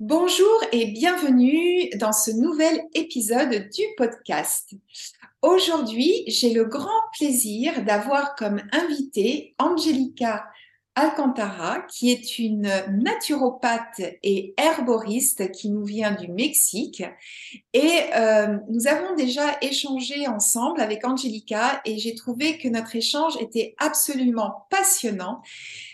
Bonjour 0.00 0.62
et 0.70 0.92
bienvenue 0.92 1.90
dans 1.96 2.12
ce 2.12 2.30
nouvel 2.30 2.84
épisode 2.94 3.68
du 3.68 3.82
podcast. 3.96 4.70
Aujourd'hui, 5.42 6.22
j'ai 6.28 6.54
le 6.54 6.66
grand 6.66 7.02
plaisir 7.18 7.82
d'avoir 7.82 8.36
comme 8.36 8.62
invitée 8.70 9.56
Angelica 9.58 10.46
Alcantara, 10.94 11.80
qui 11.82 12.12
est 12.12 12.38
une 12.38 12.70
naturopathe 12.92 14.00
et 14.22 14.54
herboriste 14.56 15.50
qui 15.50 15.68
nous 15.68 15.84
vient 15.84 16.12
du 16.12 16.28
Mexique. 16.28 17.02
Et 17.72 18.00
euh, 18.14 18.56
nous 18.68 18.86
avons 18.86 19.16
déjà 19.16 19.58
échangé 19.62 20.28
ensemble 20.28 20.80
avec 20.80 21.04
Angelica 21.04 21.80
et 21.84 21.98
j'ai 21.98 22.14
trouvé 22.14 22.56
que 22.56 22.68
notre 22.68 22.94
échange 22.94 23.36
était 23.40 23.74
absolument 23.78 24.68
passionnant. 24.70 25.42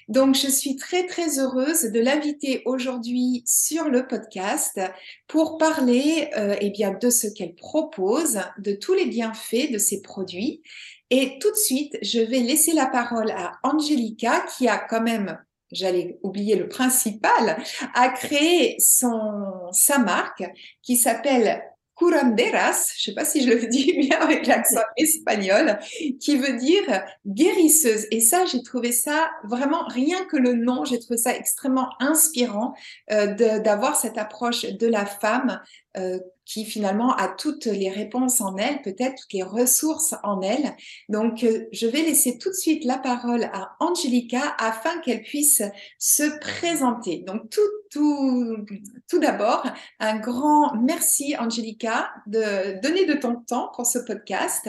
Donc, 0.08 0.34
je 0.34 0.48
suis 0.48 0.76
très, 0.76 1.06
très 1.06 1.38
heureuse 1.38 1.84
de 1.84 2.00
l'inviter 2.00 2.62
aujourd'hui 2.64 3.42
sur 3.46 3.88
le 3.88 4.06
podcast 4.06 4.80
pour 5.26 5.58
parler 5.58 6.30
euh, 6.36 6.56
eh 6.60 6.70
bien, 6.70 6.92
de 6.92 7.10
ce 7.10 7.26
qu'elle 7.26 7.54
propose, 7.54 8.40
de 8.58 8.72
tous 8.72 8.94
les 8.94 9.06
bienfaits 9.06 9.72
de 9.72 9.78
ses 9.78 10.02
produits. 10.02 10.62
Et 11.10 11.38
tout 11.38 11.50
de 11.50 11.56
suite, 11.56 11.96
je 12.02 12.20
vais 12.20 12.40
laisser 12.40 12.72
la 12.72 12.86
parole 12.86 13.30
à 13.30 13.52
Angelica 13.62 14.44
qui 14.56 14.68
a 14.68 14.78
quand 14.78 15.02
même 15.02 15.38
j'allais 15.72 16.18
oublier 16.22 16.56
le 16.56 16.68
principal, 16.68 17.62
a 17.94 18.08
créé 18.10 18.76
son, 18.78 19.70
sa 19.72 19.98
marque 19.98 20.44
qui 20.82 20.96
s'appelle 20.96 21.62
je 22.10 23.10
ne 23.10 23.14
sais 23.14 23.14
pas 23.14 23.24
si 23.24 23.42
je 23.42 23.50
le 23.50 23.66
dis 23.68 23.92
bien 23.98 24.18
avec 24.20 24.46
l'accent 24.46 24.82
espagnol, 24.96 25.78
qui 26.20 26.36
veut 26.36 26.56
dire 26.56 27.04
guérisseuse. 27.26 28.06
Et 28.10 28.20
ça, 28.20 28.44
j'ai 28.44 28.62
trouvé 28.62 28.92
ça 28.92 29.30
vraiment, 29.44 29.86
rien 29.86 30.24
que 30.26 30.36
le 30.36 30.54
nom, 30.54 30.84
j'ai 30.84 30.98
trouvé 30.98 31.16
ça 31.16 31.34
extrêmement 31.34 31.90
inspirant 32.00 32.74
euh, 33.12 33.34
d'avoir 33.60 33.96
cette 33.96 34.18
approche 34.18 34.62
de 34.64 34.86
la 34.86 35.06
femme 35.06 35.60
euh, 35.96 36.18
qui 36.44 36.64
finalement 36.64 37.14
a 37.14 37.28
toutes 37.28 37.66
les 37.66 37.88
réponses 37.88 38.40
en 38.40 38.56
elle, 38.56 38.82
peut-être 38.82 39.14
toutes 39.22 39.32
les 39.32 39.42
ressources 39.42 40.14
en 40.22 40.42
elle. 40.42 40.74
Donc, 41.08 41.42
euh, 41.42 41.66
je 41.72 41.86
vais 41.86 42.02
laisser 42.02 42.36
tout 42.36 42.50
de 42.50 42.54
suite 42.54 42.84
la 42.84 42.98
parole 42.98 43.44
à 43.44 43.76
Angelica 43.80 44.54
afin 44.58 44.98
qu'elle 45.00 45.22
puisse 45.22 45.62
se 45.98 46.38
présenter. 46.40 47.20
Donc, 47.26 47.48
tout, 47.48 47.60
tout, 47.90 48.66
tout 49.08 49.18
d'abord, 49.20 49.64
un 50.00 50.18
grand 50.18 50.74
merci, 50.74 51.34
Angelica, 51.38 52.10
de 52.26 52.80
donner 52.82 53.06
de 53.06 53.14
ton 53.14 53.36
temps 53.36 53.70
pour 53.74 53.86
ce 53.86 54.00
podcast. 54.00 54.68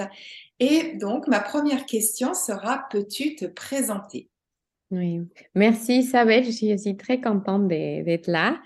Et 0.59 0.93
donc, 0.93 1.27
ma 1.27 1.41
première 1.41 1.85
question 1.85 2.33
sera, 2.33 2.85
peux-tu 2.89 3.35
te 3.35 3.45
présenter? 3.45 4.29
Oui, 4.91 5.21
merci 5.55 5.97
Isabelle, 5.97 6.45
je 6.45 6.51
suis 6.51 6.73
aussi 6.73 6.95
très 6.95 7.19
contente 7.19 7.67
d'être 7.67 8.27
là. 8.27 8.59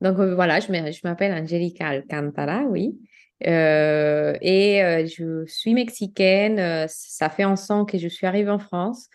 Donc 0.00 0.18
euh, 0.18 0.34
voilà, 0.34 0.60
je 0.60 0.70
m'appelle 1.04 1.32
Angelica 1.32 1.88
Alcantara, 1.88 2.64
oui. 2.64 2.98
Euh, 3.46 4.34
et 4.40 4.82
euh, 4.82 5.06
je 5.06 5.44
suis 5.46 5.74
mexicaine. 5.74 6.86
ça 6.88 7.28
fait 7.28 7.42
un 7.42 7.54
an 7.70 7.84
que 7.84 7.98
je 7.98 8.08
suis 8.08 8.26
arrivée 8.26 8.50
en 8.50 8.58
France. 8.58 9.08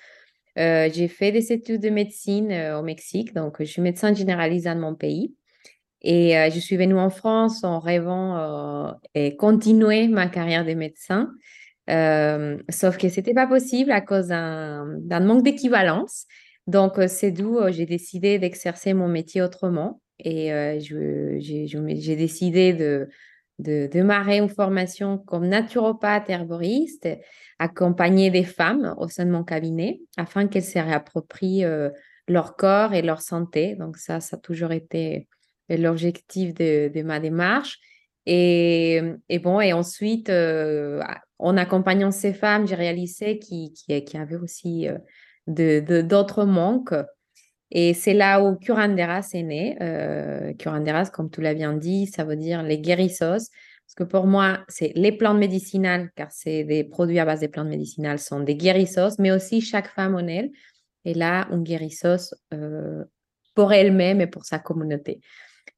j'ai 0.55 1.07
fait 1.07 1.31
des 1.31 1.51
études 1.51 1.81
de 1.81 1.89
médecine 1.89 2.51
au 2.77 2.81
Mexique, 2.83 3.33
donc 3.33 3.57
je 3.59 3.65
suis 3.65 3.81
médecin 3.81 4.13
généraliste 4.13 4.65
dans 4.65 4.75
mon 4.75 4.95
pays. 4.95 5.33
Et 6.03 6.33
je 6.51 6.59
suis 6.59 6.77
venue 6.77 6.97
en 6.97 7.11
France 7.11 7.63
en 7.63 7.79
rêvant 7.79 8.95
et 9.13 9.35
continuer 9.35 10.07
ma 10.07 10.27
carrière 10.27 10.65
de 10.65 10.73
médecin. 10.73 11.31
sauf 12.69 12.97
que 12.97 13.09
c'était 13.09 13.35
pas 13.35 13.47
possible 13.47 13.91
à 13.91 14.01
cause 14.01 14.27
d'un 14.27 15.19
manque 15.19 15.43
d'équivalence. 15.43 16.25
Donc, 16.67 16.93
c'est 17.07 17.31
d'où 17.31 17.59
j'ai 17.69 17.85
décidé 17.85 18.39
d'exercer 18.39 18.93
mon 18.93 19.07
métier 19.07 19.41
autrement. 19.41 20.01
Et 20.23 20.53
euh, 20.53 20.79
j'ai 20.79 22.15
décidé 22.15 22.73
de, 22.73 23.09
démarrer 23.59 24.37
une 24.39 24.49
formation 24.49 25.17
comme 25.19 25.47
naturopathe 25.47 26.29
herboriste, 26.29 27.07
accompagner 27.59 28.31
des 28.31 28.43
femmes 28.43 28.95
au 28.97 29.07
sein 29.07 29.25
de 29.25 29.31
mon 29.31 29.43
cabinet 29.43 30.01
afin 30.17 30.47
qu'elles 30.47 30.63
se 30.63 30.79
réapproprient 30.79 31.63
euh, 31.63 31.89
leur 32.27 32.55
corps 32.55 32.93
et 32.93 33.01
leur 33.03 33.21
santé. 33.21 33.75
Donc 33.75 33.97
ça, 33.97 34.19
ça 34.19 34.37
a 34.37 34.39
toujours 34.39 34.71
été 34.71 35.27
l'objectif 35.69 36.53
de, 36.53 37.01
ma 37.03 37.19
démarche. 37.19 37.79
Et, 38.25 39.01
bon, 39.43 39.61
et 39.61 39.73
ensuite, 39.73 40.29
euh, 40.29 41.01
en 41.39 41.57
accompagnant 41.57 42.11
ces 42.11 42.33
femmes, 42.33 42.67
j'ai 42.67 42.75
réalisé 42.75 43.39
qu'il 43.39 43.73
qui, 43.73 44.03
qui 44.03 44.17
avait 44.17 44.37
aussi 44.37 44.87
d'autres 45.47 46.45
manques 46.45 46.93
et 47.71 47.93
c'est 47.93 48.13
là 48.13 48.43
où 48.43 48.57
Curanderas 48.57 49.29
est 49.33 49.43
né. 49.43 49.77
Euh, 49.81 50.53
Curanderas, 50.53 51.09
comme 51.09 51.29
tu 51.29 51.41
l'as 51.41 51.53
bien 51.53 51.73
dit, 51.73 52.05
ça 52.05 52.25
veut 52.25 52.35
dire 52.35 52.63
les 52.63 52.79
guérissos. 52.79 53.49
Parce 53.85 53.95
que 53.95 54.03
pour 54.03 54.27
moi, 54.27 54.59
c'est 54.67 54.91
les 54.95 55.11
plantes 55.11 55.37
médicinales, 55.37 56.11
car 56.15 56.31
c'est 56.31 56.63
des 56.65 56.83
produits 56.83 57.19
à 57.19 57.25
base 57.25 57.39
des 57.39 57.47
plantes 57.47 57.69
médicinales, 57.69 58.19
sont 58.19 58.41
des 58.41 58.55
guérissos, 58.55 59.19
mais 59.19 59.31
aussi 59.31 59.61
chaque 59.61 59.87
femme 59.87 60.15
en 60.15 60.27
elle. 60.27 60.51
Et 61.05 61.13
là, 61.13 61.47
un 61.49 61.61
guérissos 61.61 62.33
euh, 62.53 63.03
pour 63.55 63.71
elle-même 63.73 64.21
et 64.21 64.27
pour 64.27 64.45
sa 64.45 64.59
communauté. 64.59 65.21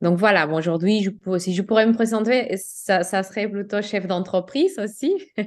Donc 0.02 0.18
voilà, 0.18 0.48
bon, 0.48 0.58
aujourd'hui, 0.58 1.08
si 1.38 1.54
je 1.54 1.62
pourrais 1.62 1.86
me 1.86 1.94
présenter, 1.94 2.56
ça, 2.58 3.04
ça 3.04 3.24
serait 3.24 3.48
plutôt 3.48 3.82
chef 3.82 4.06
d'entreprise 4.06 4.78
aussi. 4.80 5.16
Et 5.38 5.46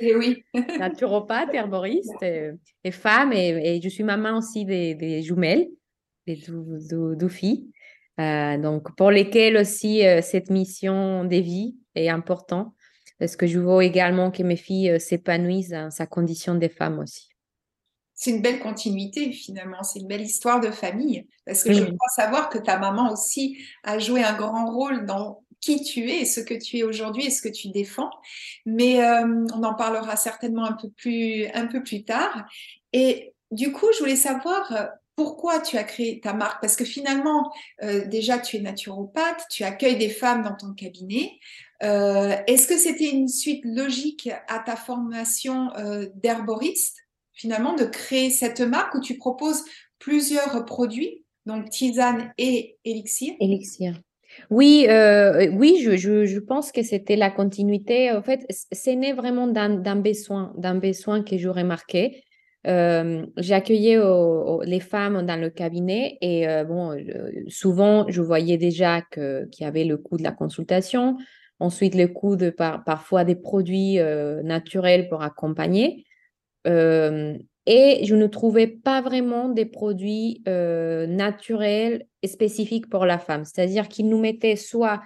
eh 0.00 0.16
oui. 0.16 0.44
Naturopathe, 0.78 1.52
herboriste 1.52 2.22
et, 2.22 2.90
femme. 2.90 3.32
Et, 3.32 3.80
je 3.82 3.88
suis 3.88 4.04
maman 4.04 4.38
aussi 4.38 4.64
des, 4.64 4.94
des 4.94 5.22
jumelles 5.22 5.68
les 6.36 7.28
filles. 7.28 7.70
Euh, 8.20 8.58
donc, 8.58 8.94
pour 8.96 9.10
lesquelles 9.10 9.56
aussi 9.56 10.04
euh, 10.04 10.20
cette 10.22 10.50
mission 10.50 11.24
des 11.24 11.40
vies 11.40 11.76
est 11.94 12.08
importante, 12.08 12.74
parce 13.18 13.36
que 13.36 13.46
je 13.46 13.58
veux 13.58 13.82
également 13.82 14.30
que 14.30 14.42
mes 14.42 14.56
filles 14.56 14.90
euh, 14.90 14.98
s'épanouissent 14.98 15.70
dans 15.70 15.90
sa 15.90 16.06
condition 16.06 16.56
de 16.56 16.68
femme 16.68 16.98
aussi. 16.98 17.28
C'est 18.14 18.30
une 18.30 18.42
belle 18.42 18.58
continuité 18.58 19.30
finalement, 19.30 19.84
c'est 19.84 20.00
une 20.00 20.08
belle 20.08 20.22
histoire 20.22 20.58
de 20.58 20.72
famille, 20.72 21.28
parce 21.46 21.62
que 21.62 21.72
je 21.72 21.84
crois 21.84 22.08
savoir 22.16 22.48
que 22.48 22.58
ta 22.58 22.76
maman 22.76 23.12
aussi 23.12 23.58
a 23.84 24.00
joué 24.00 24.24
un 24.24 24.36
grand 24.36 24.72
rôle 24.72 25.06
dans 25.06 25.44
qui 25.60 25.84
tu 25.84 26.10
es, 26.10 26.24
ce 26.24 26.40
que 26.40 26.54
tu 26.54 26.78
es 26.78 26.82
aujourd'hui 26.82 27.26
et 27.26 27.30
ce 27.30 27.40
que 27.40 27.48
tu 27.48 27.68
défends. 27.68 28.10
Mais 28.66 29.00
on 29.04 29.62
en 29.62 29.74
parlera 29.74 30.16
certainement 30.16 30.64
un 30.64 30.72
peu 30.72 30.88
plus, 30.90 31.46
un 31.54 31.66
peu 31.66 31.80
plus 31.80 32.04
tard. 32.04 32.44
Et 32.92 33.34
du 33.52 33.70
coup, 33.70 33.86
je 33.94 34.00
voulais 34.00 34.16
savoir 34.16 34.72
pourquoi 35.18 35.58
tu 35.58 35.76
as 35.76 35.82
créé 35.82 36.20
ta 36.20 36.32
marque? 36.32 36.60
Parce 36.60 36.76
que 36.76 36.84
finalement, 36.84 37.52
euh, 37.82 38.06
déjà, 38.06 38.38
tu 38.38 38.56
es 38.56 38.60
naturopathe, 38.60 39.42
tu 39.50 39.64
accueilles 39.64 39.98
des 39.98 40.10
femmes 40.10 40.44
dans 40.44 40.54
ton 40.54 40.74
cabinet. 40.74 41.32
Euh, 41.82 42.36
est-ce 42.46 42.68
que 42.68 42.76
c'était 42.76 43.10
une 43.10 43.26
suite 43.26 43.64
logique 43.64 44.30
à 44.46 44.60
ta 44.60 44.76
formation 44.76 45.74
euh, 45.76 46.06
d'herboriste, 46.14 46.98
finalement, 47.32 47.74
de 47.74 47.84
créer 47.84 48.30
cette 48.30 48.60
marque 48.60 48.94
où 48.94 49.00
tu 49.00 49.16
proposes 49.16 49.64
plusieurs 49.98 50.64
produits, 50.64 51.24
donc 51.46 51.68
tisane 51.68 52.32
et 52.38 52.78
élixir? 52.84 53.34
Élixir. 53.40 54.00
Oui, 54.50 54.86
oui, 54.88 55.80
je, 55.80 56.38
pense 56.38 56.70
que 56.70 56.84
c'était 56.84 57.16
la 57.16 57.32
continuité. 57.32 58.12
En 58.12 58.22
fait, 58.22 58.46
c'est 58.70 58.94
né 58.94 59.14
vraiment 59.14 59.48
d'un 59.48 59.96
besoin, 59.96 60.52
d'un 60.56 60.76
besoin 60.76 61.24
que 61.24 61.36
j'aurais 61.38 61.64
marqué 62.64 63.32
j'accueillais 63.36 63.98
les 64.64 64.80
femmes 64.80 65.24
dans 65.24 65.40
le 65.40 65.50
cabinet 65.50 66.18
et 66.20 66.46
bon, 66.66 66.96
souvent, 67.48 68.06
je 68.08 68.20
voyais 68.20 68.56
déjà 68.58 69.02
qu'il 69.02 69.48
y 69.60 69.64
avait 69.64 69.84
le 69.84 69.96
coût 69.96 70.16
de 70.16 70.22
la 70.22 70.32
consultation, 70.32 71.16
ensuite 71.60 71.94
le 71.94 72.08
coût 72.08 72.36
de 72.36 72.50
parfois 72.50 73.24
des 73.24 73.36
produits 73.36 73.98
naturels 74.42 75.08
pour 75.08 75.22
accompagner. 75.22 76.04
et 76.66 78.04
je 78.04 78.14
ne 78.14 78.26
trouvais 78.26 78.66
pas 78.66 79.02
vraiment 79.02 79.48
des 79.48 79.66
produits 79.66 80.42
naturels 80.46 82.06
spécifiques 82.24 82.88
pour 82.90 83.06
la 83.06 83.18
femme. 83.18 83.44
C'est-à-dire 83.44 83.88
qu'ils 83.88 84.08
nous 84.08 84.20
mettaient 84.20 84.56
soit 84.56 85.00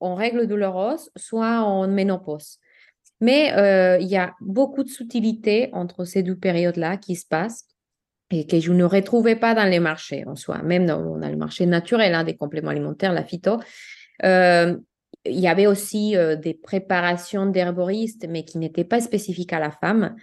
en 0.00 0.14
règle 0.14 0.46
douloureuse, 0.46 1.10
soit 1.16 1.60
en 1.60 1.88
ménopause. 1.88 2.58
Mais 3.20 3.52
euh, 3.54 3.98
il 3.98 4.08
y 4.08 4.16
a 4.16 4.34
beaucoup 4.40 4.84
de 4.84 4.88
subtilité 4.88 5.70
entre 5.72 6.04
ces 6.04 6.22
deux 6.22 6.36
périodes-là 6.36 6.96
qui 6.96 7.16
se 7.16 7.26
passent 7.26 7.64
et 8.30 8.46
que 8.46 8.58
je 8.60 8.72
ne 8.72 8.84
retrouvais 8.84 9.36
pas 9.36 9.54
dans 9.54 9.64
les 9.64 9.80
marchés 9.80 10.24
en 10.26 10.34
soi, 10.34 10.62
même 10.62 10.86
dans, 10.86 11.16
le 11.16 11.36
marché 11.36 11.64
naturel 11.64 12.14
hein, 12.14 12.24
des 12.24 12.36
compléments 12.36 12.70
alimentaires, 12.70 13.12
la 13.12 13.24
phyto. 13.24 13.60
Euh, 14.24 14.76
il 15.24 15.40
y 15.40 15.48
avait 15.48 15.66
aussi 15.66 16.16
euh, 16.16 16.36
des 16.36 16.54
préparations 16.54 17.46
d'herboristes, 17.46 18.26
mais 18.28 18.44
qui 18.44 18.58
n'étaient 18.58 18.84
pas 18.84 19.00
spécifiques 19.00 19.52
à 19.52 19.60
la 19.60 19.70
femme, 19.70 20.16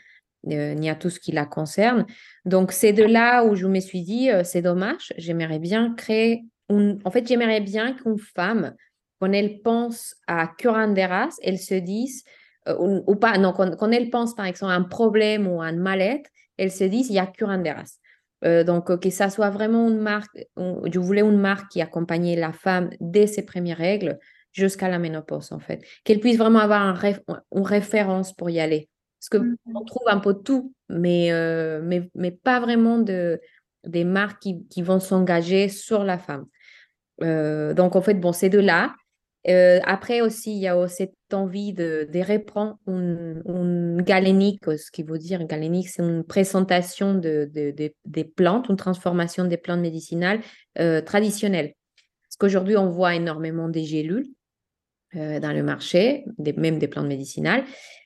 ni 0.45 0.89
à 0.89 0.95
tout 0.95 1.09
ce 1.09 1.21
qui 1.21 1.31
la 1.31 1.45
concerne. 1.45 2.05
Donc, 2.43 2.73
c'est 2.73 2.91
de 2.91 3.03
là 3.03 3.45
où 3.45 3.55
je 3.55 3.65
me 3.65 3.79
suis 3.79 4.01
dit, 4.01 4.29
c'est 4.43 4.61
dommage, 4.61 5.13
j'aimerais 5.17 5.59
bien 5.59 5.93
créer, 5.95 6.43
en 6.69 7.11
fait, 7.11 7.25
j'aimerais 7.25 7.61
bien 7.61 7.93
qu'une 7.93 8.17
femme, 8.17 8.75
quand 9.19 9.31
elle 9.31 9.61
pense 9.61 10.15
à 10.27 10.47
curanderas, 10.47 11.29
elle 11.41 11.59
se 11.59 11.75
dise, 11.75 12.25
euh, 12.69 13.01
ou, 13.07 13.15
pas, 13.15 13.37
non, 13.37 13.53
quand, 13.53 13.91
elle 13.91 14.09
pense 14.09 14.35
par 14.35 14.45
exemple 14.45 14.71
à 14.71 14.75
un 14.75 14.83
problème 14.83 15.47
ou 15.47 15.61
à 15.61 15.65
un 15.65 15.73
mal-être, 15.73 16.29
elle 16.57 16.71
se 16.71 16.83
dit 16.83 17.05
il 17.09 17.15
y 17.15 17.19
a 17.19 17.27
curanderas. 17.27 17.97
Euh, 18.45 18.63
donc, 18.63 18.89
euh, 18.89 18.97
que 18.97 19.09
ça 19.09 19.29
soit 19.29 19.49
vraiment 19.49 19.87
une 19.89 19.99
marque, 19.99 20.37
je 20.57 20.99
voulais 20.99 21.21
une 21.21 21.39
marque 21.39 21.71
qui 21.71 21.81
accompagnait 21.81 22.35
la 22.35 22.51
femme 22.51 22.89
dès 22.99 23.27
ses 23.27 23.43
premières 23.43 23.77
règles 23.77 24.19
jusqu'à 24.51 24.89
la 24.89 24.99
ménopause, 24.99 25.51
en 25.51 25.59
fait. 25.59 25.81
Qu'elle 26.03 26.19
puisse 26.19 26.37
vraiment 26.37 26.59
avoir 26.59 26.81
une 27.51 27.65
référence 27.65 28.33
pour 28.33 28.49
y 28.49 28.59
aller. 28.59 28.89
Parce 29.19 29.29
qu'on 29.29 29.49
mm-hmm. 29.49 29.85
trouve 29.87 30.07
un 30.07 30.19
peu 30.19 30.33
tout, 30.33 30.73
mais, 30.89 31.29
mais, 31.81 32.09
mais, 32.13 32.31
pas 32.31 32.59
vraiment 32.59 32.99
de, 32.99 33.39
des 33.85 34.03
marques 34.03 34.41
qui, 34.41 34.67
qui 34.67 34.81
vont 34.81 34.99
s'engager 34.99 35.69
sur 35.69 36.03
la 36.03 36.17
femme. 36.17 36.45
donc, 37.19 37.95
en 37.95 38.01
fait, 38.01 38.15
bon, 38.15 38.33
c'est 38.33 38.49
de 38.49 38.59
là. 38.59 38.93
Euh, 39.47 39.79
après 39.83 40.21
aussi, 40.21 40.53
il 40.53 40.59
y 40.59 40.67
a 40.67 40.87
cette 40.87 41.15
envie 41.33 41.73
de, 41.73 42.07
reprendre 42.27 42.77
une, 42.87 44.01
galénique, 44.01 44.63
ce 44.65 44.91
qui 44.91 45.03
veut 45.03 45.17
dire 45.17 45.45
galénique, 45.45 45.89
c'est 45.89 46.01
une 46.01 46.23
présentation 46.23 47.13
de, 47.15 47.49
des 48.05 48.23
plantes, 48.23 48.69
une 48.69 48.77
transformation 48.77 49.45
des 49.45 49.57
plantes 49.57 49.81
médicinales 49.81 50.41
euh, 50.79 51.01
traditionnelles. 51.01 51.73
Parce 52.23 52.37
qu'aujourd'hui, 52.37 52.77
on 52.77 52.89
voit 52.89 53.15
énormément 53.15 53.69
des 53.69 53.83
gélules 53.83 54.27
euh, 55.15 55.39
dans 55.39 55.51
le 55.51 55.63
marché, 55.63 56.25
même 56.57 56.79
des 56.79 56.87
plantes 56.87 57.07
médicinales. 57.07 57.65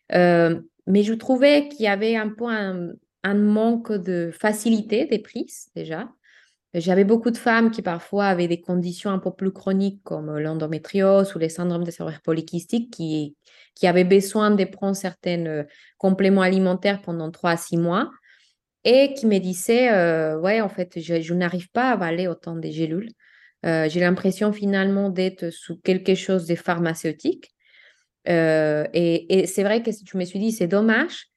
mais 0.10 1.04
je 1.04 1.14
trouvais 1.14 1.68
qu'il 1.70 1.82
y 1.82 1.88
avait 1.88 2.16
un 2.16 2.30
peu 2.30 2.48
un, 2.48 2.94
un 3.24 3.36
manque 3.36 3.92
de 3.92 4.32
facilité 4.34 5.06
des 5.06 5.20
prises 5.20 5.70
déjà. 5.76 6.10
J'avais 6.74 7.06
beaucoup 7.06 7.32
de 7.32 7.38
femmes 7.38 7.72
qui 7.72 7.82
parfois 7.82 8.26
avaient 8.26 8.48
des 8.48 8.60
conditions 8.60 9.10
un 9.10 9.20
peu 9.20 9.32
plus 9.32 9.52
chroniques 9.52 10.02
comme 10.04 10.38
l'endométriose 10.38 11.34
ou 11.34 11.40
les 11.40 11.50
syndromes 11.50 11.86
des 11.86 12.02
ovaires 12.02 12.22
polykystiques 12.22 12.92
qui, 12.92 13.38
qui 13.74 13.88
avaient 13.88 14.04
besoin 14.04 14.52
de 14.52 14.66
prendre 14.66 14.96
certains 14.96 15.46
euh, 15.46 15.64
compléments 15.98 16.42
alimentaires 16.42 17.02
pendant 17.02 17.32
trois 17.32 17.52
à 17.52 17.58
six 17.58 17.78
mois 17.78 18.12
et 18.84 19.14
qui 19.14 19.28
me 19.28 19.38
disaient 19.40 19.92
euh, 19.94 20.38
Ouais, 20.40 20.60
en 20.60 20.68
fait, 20.68 21.00
je, 21.00 21.34
n'arrive 21.34 21.70
pas 21.72 21.90
à 21.90 21.94
avaler 21.94 22.28
autant 22.28 22.56
de 22.56 22.70
gélules. 22.70 23.12
Euh, 23.66 23.88
j'ai 23.90 24.02
l'impression 24.02 24.52
finalement 24.52 25.10
d'être 25.10 25.50
sous 25.52 25.78
quelque 25.78 26.16
chose 26.16 26.48
de 26.48 26.56
pharmaceutique. 26.56 27.50
et, 28.26 29.40
et 29.40 29.48
c'est 29.48 29.64
vrai 29.64 29.82
que 29.82 29.92
je 29.92 30.18
me 30.18 30.26
suis 30.26 30.40
dit 30.40 30.52
C'est 30.52 30.68
dommage 30.68 31.28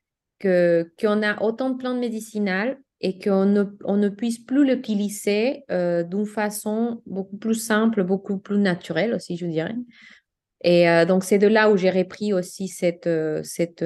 qu'on 0.42 1.22
a 1.22 1.42
autant 1.42 1.70
de 1.70 1.76
plantes 1.76 2.00
médicinales 2.00 2.78
et 3.00 3.18
qu'on 3.18 3.46
ne, 3.46 3.64
on 3.84 3.96
ne 3.96 4.08
puisse 4.08 4.38
plus 4.38 4.64
l'utiliser 4.64 5.64
euh, 5.70 6.02
d'une 6.02 6.26
façon 6.26 7.02
beaucoup 7.06 7.36
plus 7.36 7.54
simple, 7.54 8.04
beaucoup 8.04 8.38
plus 8.38 8.58
naturelle 8.58 9.14
aussi, 9.14 9.36
je 9.36 9.46
dirais. 9.46 9.74
Et 10.62 10.90
euh, 10.90 11.06
donc, 11.06 11.24
c'est 11.24 11.38
de 11.38 11.46
là 11.46 11.70
où 11.70 11.78
j'ai 11.78 11.88
repris 11.88 12.34
aussi 12.34 12.68
cette, 12.68 13.06
euh, 13.06 13.40
cette, 13.42 13.84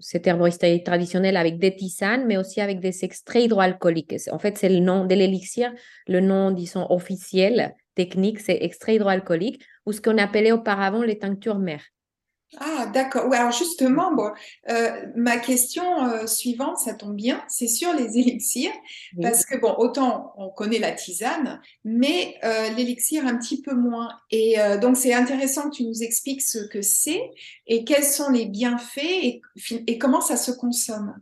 cette 0.00 0.26
herboristerie 0.26 0.82
traditionnelle 0.82 1.36
avec 1.36 1.58
des 1.58 1.76
tisanes, 1.76 2.26
mais 2.26 2.38
aussi 2.38 2.62
avec 2.62 2.80
des 2.80 3.04
extraits 3.04 3.44
hydroalcooliques. 3.44 4.14
En 4.30 4.38
fait, 4.38 4.56
c'est 4.56 4.70
le 4.70 4.78
nom 4.78 5.04
de 5.04 5.14
l'élixir, 5.14 5.70
le 6.08 6.20
nom, 6.20 6.50
disons, 6.50 6.86
officiel, 6.90 7.74
technique, 7.94 8.40
c'est 8.40 8.56
extrait 8.62 8.94
hydroalcoolique, 8.94 9.62
ou 9.84 9.92
ce 9.92 10.00
qu'on 10.00 10.16
appelait 10.16 10.52
auparavant 10.52 11.02
les 11.02 11.18
tinctures 11.18 11.58
mères. 11.58 11.84
Ah, 12.58 12.86
d'accord. 12.92 13.32
alors 13.32 13.50
justement, 13.50 14.14
bon, 14.14 14.30
euh, 14.68 15.06
ma 15.16 15.38
question 15.38 16.04
euh, 16.04 16.26
suivante, 16.26 16.76
ça 16.76 16.92
tombe 16.92 17.16
bien, 17.16 17.42
c'est 17.48 17.66
sur 17.66 17.94
les 17.94 18.18
élixirs, 18.18 18.72
parce 19.22 19.46
que 19.46 19.58
bon, 19.58 19.74
autant 19.78 20.34
on 20.36 20.50
connaît 20.50 20.78
la 20.78 20.92
tisane, 20.92 21.62
mais 21.84 22.36
euh, 22.44 22.68
l'élixir 22.76 23.26
un 23.26 23.36
petit 23.38 23.62
peu 23.62 23.74
moins. 23.74 24.08
Et 24.30 24.56
donc 24.80 24.96
c'est 24.96 25.14
intéressant 25.14 25.70
que 25.70 25.76
tu 25.76 25.84
nous 25.84 26.02
expliques 26.02 26.42
ce 26.42 26.58
que 26.58 26.82
c'est 26.82 27.30
et 27.66 27.84
quels 27.84 28.04
sont 28.04 28.30
les 28.30 28.46
bienfaits 28.46 28.98
et, 29.02 29.40
et 29.86 29.98
comment 29.98 30.20
ça 30.20 30.36
se 30.36 30.52
consomme. 30.52 31.14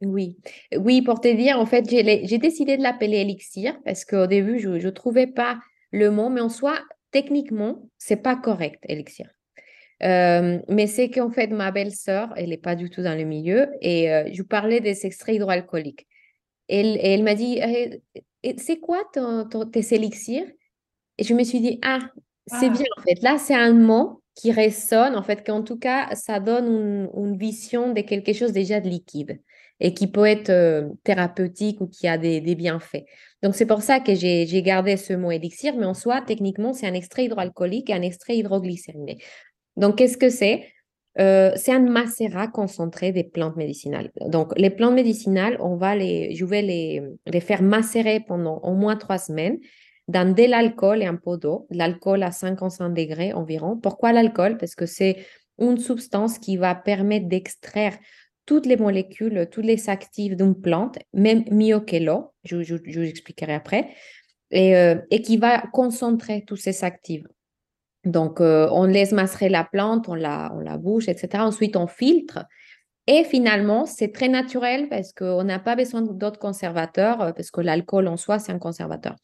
Oui, 0.00 0.36
oui, 0.76 1.02
pour 1.02 1.20
te 1.20 1.28
dire, 1.28 1.58
en 1.58 1.66
fait, 1.66 1.88
j'ai 1.90 2.38
décidé 2.38 2.76
de 2.76 2.82
l'appeler 2.82 3.18
élixir 3.18 3.78
parce 3.84 4.04
qu'au 4.04 4.26
début, 4.26 4.58
je 4.58 4.70
ne 4.70 4.90
trouvais 4.90 5.26
pas 5.26 5.58
le 5.90 6.10
mot, 6.10 6.28
mais 6.28 6.40
en 6.40 6.48
soi, 6.48 6.78
techniquement, 7.10 7.90
c'est 7.98 8.22
pas 8.22 8.36
correct, 8.36 8.80
élixir. 8.88 9.28
Euh, 10.02 10.58
mais 10.68 10.86
c'est 10.86 11.10
qu'en 11.10 11.30
fait, 11.30 11.48
ma 11.48 11.70
belle-sœur, 11.70 12.32
elle 12.36 12.50
n'est 12.50 12.56
pas 12.56 12.76
du 12.76 12.90
tout 12.90 13.02
dans 13.02 13.16
le 13.16 13.24
milieu, 13.24 13.68
et 13.80 14.12
euh, 14.12 14.28
je 14.32 14.42
parlais 14.42 14.80
des 14.80 15.06
extraits 15.06 15.36
hydroalcooliques. 15.36 16.06
Elle, 16.68 16.96
et 16.96 17.14
elle 17.14 17.22
m'a 17.22 17.34
dit, 17.34 17.58
«Eh, 17.62 18.56
c'est 18.58 18.78
quoi 18.78 19.02
ton, 19.12 19.48
tes 19.66 19.94
élixirs? 19.94 20.46
Et 21.18 21.24
je 21.24 21.34
me 21.34 21.42
suis 21.42 21.60
dit, 21.60 21.78
ah, 21.82 21.98
c'est 22.46 22.66
ah. 22.66 22.70
bien 22.70 22.86
en 22.96 23.02
fait. 23.02 23.22
Là, 23.22 23.38
c'est 23.38 23.54
un 23.54 23.72
mot 23.72 24.22
qui 24.34 24.52
résonne, 24.52 25.16
en 25.16 25.22
fait, 25.22 25.44
qu'en 25.44 25.62
tout 25.62 25.78
cas, 25.78 26.14
ça 26.14 26.38
donne 26.38 27.08
une, 27.14 27.36
vision 27.36 27.92
de 27.92 28.00
quelque 28.02 28.32
chose 28.32 28.52
déjà 28.52 28.80
de 28.80 28.88
liquide 28.88 29.40
et 29.80 29.94
qui 29.94 30.06
peut 30.06 30.26
être 30.26 30.50
euh, 30.50 30.88
thérapeutique 31.04 31.80
ou 31.80 31.88
qui 31.88 32.06
a 32.06 32.18
des, 32.18 32.40
des 32.40 32.54
bienfaits. 32.54 33.04
Donc, 33.42 33.54
c'est 33.54 33.66
pour 33.66 33.82
ça 33.82 34.00
que 34.00 34.14
j'ai 34.14 34.62
gardé 34.62 34.96
ce 34.96 35.12
mot 35.12 35.30
élixir, 35.30 35.76
mais 35.76 35.86
en 35.86 35.94
soi, 35.94 36.20
techniquement, 36.20 36.72
c'est 36.72 36.86
un 36.86 36.94
extrait 36.94 37.24
hydroalcoolique 37.24 37.90
et 37.90 37.94
un 37.94 38.02
extrait 38.02 38.36
hydroglycériné. 38.36 39.18
Donc, 39.78 39.96
qu'est-ce 39.96 40.18
que 40.18 40.28
c'est? 40.28 40.66
Euh, 41.18 41.52
C'est 41.56 41.72
un 41.72 41.80
macérat 41.80 42.48
concentré 42.48 43.12
des 43.12 43.24
plantes 43.24 43.56
médicinales. 43.56 44.10
Donc, 44.26 44.52
les 44.58 44.70
plantes 44.70 44.94
médicinales, 44.94 45.56
on 45.60 45.76
va 45.76 45.96
les, 45.96 46.34
je 46.34 46.44
vais 46.44 46.62
les, 46.62 47.02
les 47.26 47.40
faire 47.40 47.62
macérer 47.62 48.20
pendant 48.20 48.58
au 48.58 48.74
moins 48.74 48.96
trois 48.96 49.18
semaines 49.18 49.58
dans 50.08 50.34
de 50.34 50.44
l'alcool 50.44 51.02
et 51.02 51.06
un 51.06 51.16
pot 51.16 51.36
d'eau, 51.36 51.66
l'alcool 51.70 52.22
à 52.22 52.30
55 52.30 52.90
degrés 52.90 53.32
environ. 53.32 53.76
Pourquoi 53.76 54.12
l'alcool? 54.12 54.56
Parce 54.56 54.74
que 54.74 54.86
c'est 54.86 55.18
une 55.58 55.78
substance 55.78 56.38
qui 56.38 56.56
va 56.56 56.74
permettre 56.74 57.28
d'extraire 57.28 57.96
toutes 58.46 58.64
les 58.64 58.78
molécules, 58.78 59.46
tous 59.52 59.60
les 59.60 59.90
actifs 59.90 60.34
d'une 60.34 60.58
plante, 60.58 60.98
même 61.12 61.44
mieux 61.50 61.80
que 61.80 61.96
l'eau, 61.96 62.32
je, 62.44 62.56
vous 62.56 63.00
expliquerai 63.02 63.52
après, 63.52 63.90
euh, 64.54 64.96
et, 65.10 65.20
qui 65.20 65.36
va 65.36 65.60
concentrer 65.72 66.44
tous 66.46 66.56
ces 66.56 66.82
actifs. 66.82 67.24
Donc, 68.04 68.40
euh, 68.40 68.68
on 68.70 68.84
laisse 68.84 69.12
macérer 69.12 69.48
la 69.48 69.64
plante, 69.64 70.08
on 70.08 70.14
la, 70.14 70.52
on 70.54 70.60
la 70.60 70.78
bouche, 70.78 71.08
etc. 71.08 71.42
Ensuite, 71.42 71.76
on 71.76 71.86
filtre. 71.86 72.44
Et 73.06 73.24
finalement, 73.24 73.86
c'est 73.86 74.12
très 74.12 74.28
naturel 74.28 74.88
parce 74.88 75.12
qu'on 75.12 75.42
n'a 75.44 75.58
pas 75.58 75.76
besoin 75.76 76.02
d'autres 76.02 76.38
conservateurs, 76.38 77.20
euh, 77.22 77.32
parce 77.32 77.50
que 77.50 77.60
l'alcool 77.60 78.06
en 78.06 78.16
soi, 78.16 78.38
c'est 78.38 78.52
un 78.52 78.58
conservateur. 78.58 79.16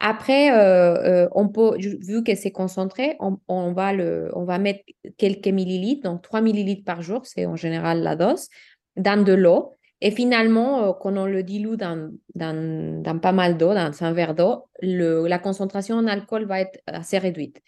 Après, 0.00 0.50
euh, 0.52 1.28
on 1.32 1.48
peut, 1.48 1.76
vu 1.78 2.24
que 2.24 2.34
c'est 2.34 2.50
concentré, 2.50 3.16
on, 3.20 3.72
va 3.72 3.92
le, 3.92 4.32
on 4.34 4.44
va 4.44 4.58
mettre 4.58 4.80
quelques 5.16 5.46
millilitres, 5.46 6.02
donc 6.02 6.22
3 6.22 6.40
millilitres 6.40 6.84
par 6.84 7.02
jour, 7.02 7.24
c'est 7.24 7.46
en 7.46 7.54
général 7.54 8.02
la 8.02 8.16
dose, 8.16 8.48
dans 8.96 9.22
de 9.22 9.32
l'eau. 9.32 9.74
Et 10.00 10.10
finalement, 10.10 10.92
quand 10.94 11.16
on 11.16 11.26
le 11.26 11.44
dilue 11.44 11.76
dans, 11.76 12.10
dans, 12.34 13.00
dans 13.00 13.18
pas 13.20 13.30
mal 13.30 13.56
d'eau, 13.56 13.74
dans 13.74 13.92
un 14.02 14.12
verre 14.12 14.34
d'eau, 14.34 14.64
la 14.80 15.38
concentration 15.38 15.94
en 15.94 16.08
alcool 16.08 16.46
va 16.46 16.60
être 16.60 16.80
assez 16.88 17.18
réduite. 17.18 17.62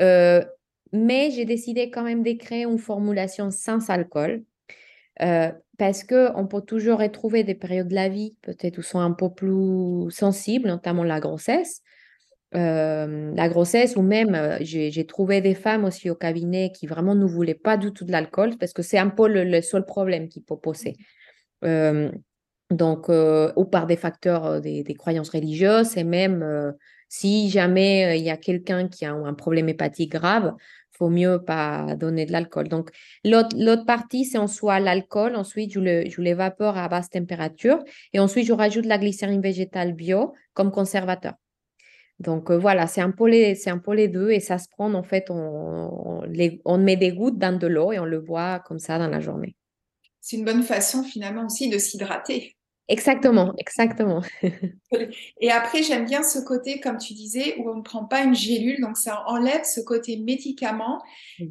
Euh, 0.00 0.44
mais 0.92 1.30
j'ai 1.30 1.44
décidé 1.44 1.90
quand 1.90 2.02
même 2.02 2.22
de 2.22 2.32
créer 2.32 2.64
une 2.64 2.78
formulation 2.78 3.50
sans 3.50 3.90
alcool 3.90 4.44
euh, 5.22 5.50
parce 5.78 6.04
qu'on 6.04 6.46
peut 6.46 6.62
toujours 6.62 7.00
retrouver 7.00 7.44
des 7.44 7.54
périodes 7.54 7.88
de 7.88 7.94
la 7.94 8.08
vie 8.08 8.36
peut-être 8.42 8.78
où 8.78 8.82
sont 8.82 9.00
un 9.00 9.12
peu 9.12 9.30
plus 9.30 10.10
sensibles, 10.10 10.68
notamment 10.68 11.04
la 11.04 11.20
grossesse. 11.20 11.82
Euh, 12.54 13.32
la 13.34 13.48
grossesse 13.48 13.96
ou 13.96 14.02
même 14.02 14.58
j'ai 14.60 15.06
trouvé 15.06 15.40
des 15.40 15.54
femmes 15.54 15.86
aussi 15.86 16.10
au 16.10 16.14
cabinet 16.14 16.70
qui 16.70 16.86
vraiment 16.86 17.14
ne 17.14 17.24
voulaient 17.24 17.54
pas 17.54 17.78
du 17.78 17.92
tout 17.94 18.04
de 18.04 18.12
l'alcool 18.12 18.58
parce 18.58 18.74
que 18.74 18.82
c'est 18.82 18.98
un 18.98 19.08
peu 19.08 19.26
le, 19.26 19.62
seul 19.62 19.86
problème 19.86 20.28
qui 20.28 20.42
peut 20.42 20.58
poser. 20.58 20.96
Donc, 22.70 23.08
ou 23.08 23.64
par 23.64 23.86
des 23.86 23.96
facteurs 23.96 24.60
des, 24.60 24.94
croyances 24.98 25.30
religieuses, 25.30 25.96
et 25.96 26.04
même 26.04 26.74
si 27.14 27.50
jamais 27.50 28.18
il 28.18 28.24
y 28.24 28.30
a 28.30 28.38
quelqu'un 28.38 28.88
qui 28.88 29.04
a 29.04 29.12
un 29.12 29.34
problème 29.34 29.68
hépatique 29.68 30.12
grave, 30.12 30.54
faut 30.92 31.10
mieux 31.10 31.44
pas 31.44 31.94
donner 31.94 32.24
de 32.24 32.32
l'alcool. 32.32 32.68
Donc, 32.68 32.90
l'autre 33.22 33.84
partie, 33.84 34.24
c'est 34.24 34.38
en 34.38 34.46
soi 34.46 34.80
l'alcool. 34.80 35.36
Ensuite, 35.36 35.74
je, 35.74 35.80
le, 35.80 36.08
je 36.08 36.22
l'évapore 36.22 36.78
à 36.78 36.88
basse 36.88 37.10
température. 37.10 37.84
Et 38.14 38.18
ensuite, 38.18 38.46
je 38.46 38.54
rajoute 38.54 38.86
la 38.86 38.96
glycérine 38.96 39.42
végétale 39.42 39.92
bio 39.92 40.32
comme 40.54 40.70
conservateur. 40.70 41.34
Donc, 42.18 42.50
euh, 42.50 42.56
voilà, 42.56 42.86
c'est 42.86 43.02
un, 43.02 43.10
peu 43.10 43.28
les, 43.28 43.68
un 43.68 43.76
peu 43.76 44.08
deux. 44.08 44.30
Et 44.30 44.40
ça 44.40 44.56
se 44.56 44.70
prend, 44.70 44.94
en 44.94 45.02
fait, 45.02 45.26
on, 45.28 46.22
on, 46.64 46.78
met 46.78 46.96
des 46.96 47.12
gouttes 47.12 47.36
dans 47.36 47.58
de 47.58 47.66
l'eau 47.66 47.92
et 47.92 47.98
on 47.98 48.06
le 48.06 48.20
boit 48.20 48.60
comme 48.60 48.78
ça 48.78 48.96
dans 48.98 49.08
la 49.08 49.20
journée. 49.20 49.54
C'est 50.22 50.38
une 50.38 50.46
bonne 50.46 50.62
façon, 50.62 51.02
finalement, 51.02 51.44
aussi 51.44 51.68
de 51.68 51.76
s'hydrater. 51.76 52.56
Exactement, 52.88 53.54
exactement. 53.58 54.22
Et 55.40 55.50
après, 55.50 55.82
j'aime 55.82 56.04
bien 56.04 56.22
ce 56.22 56.40
côté, 56.40 56.80
comme 56.80 56.98
tu 56.98 57.14
disais, 57.14 57.56
où 57.58 57.70
on 57.70 57.76
ne 57.76 57.82
prend 57.82 58.04
pas 58.04 58.22
une 58.22 58.34
gélule, 58.34 58.80
donc 58.80 58.96
ça 58.96 59.24
enlève 59.28 59.64
ce 59.64 59.80
côté 59.80 60.16
médicament. 60.16 61.02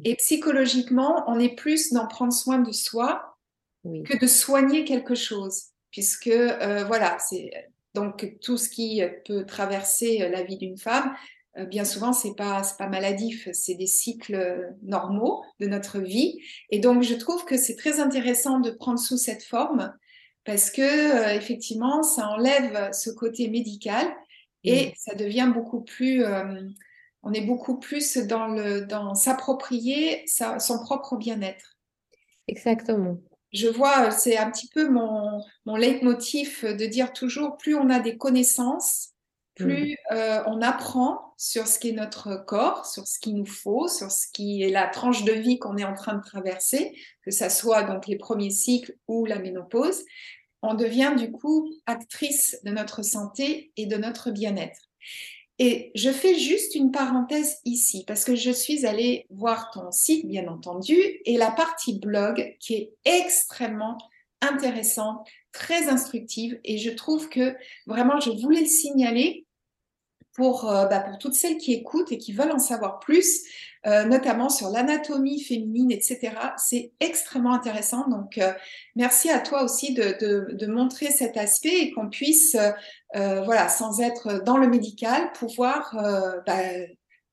Et 0.04 0.14
psychologiquement, 0.16 1.24
on 1.26 1.38
est 1.38 1.54
plus 1.54 1.92
dans 1.92 2.06
prendre 2.06 2.32
soin 2.32 2.58
de 2.58 2.72
soi 2.72 3.36
que 3.84 4.18
de 4.18 4.26
soigner 4.26 4.84
quelque 4.84 5.14
chose. 5.14 5.64
Puisque, 5.90 6.28
euh, 6.28 6.84
voilà, 6.84 7.18
c'est 7.18 7.50
donc 7.94 8.36
tout 8.40 8.56
ce 8.56 8.68
qui 8.68 9.02
peut 9.26 9.44
traverser 9.44 10.28
la 10.30 10.42
vie 10.42 10.56
d'une 10.56 10.78
femme, 10.78 11.14
euh, 11.58 11.66
bien 11.66 11.84
souvent, 11.84 12.12
c'est 12.12 12.34
pas, 12.34 12.62
pas 12.78 12.88
maladif, 12.88 13.48
c'est 13.52 13.74
des 13.74 13.86
cycles 13.86 14.72
normaux 14.82 15.42
de 15.60 15.66
notre 15.66 15.98
vie. 15.98 16.38
Et 16.70 16.78
donc, 16.78 17.02
je 17.02 17.14
trouve 17.14 17.44
que 17.44 17.56
c'est 17.56 17.76
très 17.76 18.00
intéressant 18.00 18.60
de 18.60 18.70
prendre 18.70 18.98
sous 18.98 19.18
cette 19.18 19.42
forme 19.42 19.92
parce 20.44 20.70
que 20.70 20.82
euh, 20.82 21.34
effectivement, 21.34 22.02
ça 22.02 22.28
enlève 22.28 22.90
ce 22.92 23.10
côté 23.10 23.48
médical 23.48 24.06
et 24.64 24.88
mm. 24.88 24.92
ça 24.96 25.14
devient 25.14 25.50
beaucoup 25.54 25.80
plus, 25.80 26.24
euh, 26.24 26.62
on 27.22 27.32
est 27.32 27.46
beaucoup 27.46 27.78
plus 27.78 28.16
dans 28.18 28.48
le, 28.48 28.82
dans 28.82 29.14
s'approprier 29.14 30.24
son 30.26 30.78
propre 30.82 31.16
bien-être. 31.16 31.76
Exactement. 32.48 33.18
Je 33.52 33.68
vois, 33.68 34.10
c'est 34.10 34.38
un 34.38 34.50
petit 34.50 34.68
peu 34.68 34.88
mon, 34.88 35.42
mon 35.66 35.76
leitmotiv 35.76 36.64
de 36.64 36.86
dire 36.86 37.12
toujours, 37.12 37.56
plus 37.58 37.74
on 37.74 37.90
a 37.90 38.00
des 38.00 38.16
connaissances, 38.16 39.11
plus 39.54 39.92
mm. 39.92 40.14
euh, 40.14 40.42
on 40.46 40.60
apprend 40.62 41.34
sur 41.36 41.66
ce 41.66 41.78
qu'est 41.78 41.92
notre 41.92 42.36
corps, 42.36 42.86
sur 42.86 43.06
ce 43.06 43.18
qu'il 43.18 43.36
nous 43.36 43.46
faut, 43.46 43.88
sur 43.88 44.10
ce 44.10 44.26
qui 44.32 44.62
est 44.62 44.70
la 44.70 44.86
tranche 44.86 45.24
de 45.24 45.32
vie 45.32 45.58
qu'on 45.58 45.76
est 45.76 45.84
en 45.84 45.94
train 45.94 46.14
de 46.14 46.22
traverser, 46.22 46.96
que 47.24 47.30
ça 47.30 47.50
soit 47.50 47.82
donc 47.82 48.06
les 48.06 48.16
premiers 48.16 48.50
cycles 48.50 48.96
ou 49.08 49.26
la 49.26 49.38
ménopause, 49.38 50.04
on 50.62 50.74
devient 50.74 51.14
du 51.16 51.32
coup 51.32 51.68
actrice 51.86 52.58
de 52.64 52.70
notre 52.70 53.02
santé 53.02 53.72
et 53.76 53.86
de 53.86 53.96
notre 53.96 54.30
bien-être. 54.30 54.88
Et 55.58 55.92
je 55.94 56.10
fais 56.10 56.38
juste 56.38 56.74
une 56.74 56.90
parenthèse 56.90 57.58
ici 57.64 58.04
parce 58.06 58.24
que 58.24 58.34
je 58.34 58.50
suis 58.50 58.86
allée 58.86 59.26
voir 59.30 59.70
ton 59.70 59.90
site, 59.90 60.26
bien 60.26 60.48
entendu, 60.48 60.96
et 61.24 61.36
la 61.36 61.50
partie 61.50 61.98
blog 61.98 62.56
qui 62.58 62.74
est 62.74 62.92
extrêmement 63.04 63.98
intéressante, 64.40 65.26
très 65.52 65.88
instructive, 65.88 66.58
et 66.64 66.78
je 66.78 66.90
trouve 66.90 67.28
que 67.28 67.54
vraiment, 67.86 68.20
je 68.20 68.30
voulais 68.30 68.60
le 68.60 68.66
signaler 68.66 69.46
pour, 70.34 70.70
euh, 70.70 70.86
bah, 70.86 71.00
pour 71.00 71.18
toutes 71.18 71.34
celles 71.34 71.58
qui 71.58 71.72
écoutent 71.72 72.10
et 72.12 72.18
qui 72.18 72.32
veulent 72.32 72.52
en 72.52 72.58
savoir 72.58 73.00
plus, 73.00 73.42
euh, 73.86 74.04
notamment 74.04 74.48
sur 74.48 74.70
l'anatomie 74.70 75.42
féminine, 75.42 75.90
etc. 75.90 76.32
C'est 76.56 76.92
extrêmement 77.00 77.52
intéressant. 77.52 78.08
Donc, 78.08 78.38
euh, 78.38 78.52
merci 78.96 79.28
à 79.28 79.40
toi 79.40 79.62
aussi 79.62 79.92
de, 79.92 80.16
de, 80.20 80.54
de, 80.54 80.66
montrer 80.66 81.10
cet 81.10 81.36
aspect 81.36 81.82
et 81.82 81.92
qu'on 81.92 82.08
puisse, 82.08 82.56
voilà, 83.14 83.68
sans 83.68 84.00
être 84.00 84.42
dans 84.44 84.56
le 84.56 84.68
médical, 84.68 85.32
pouvoir 85.32 85.94
bah, 86.46 86.62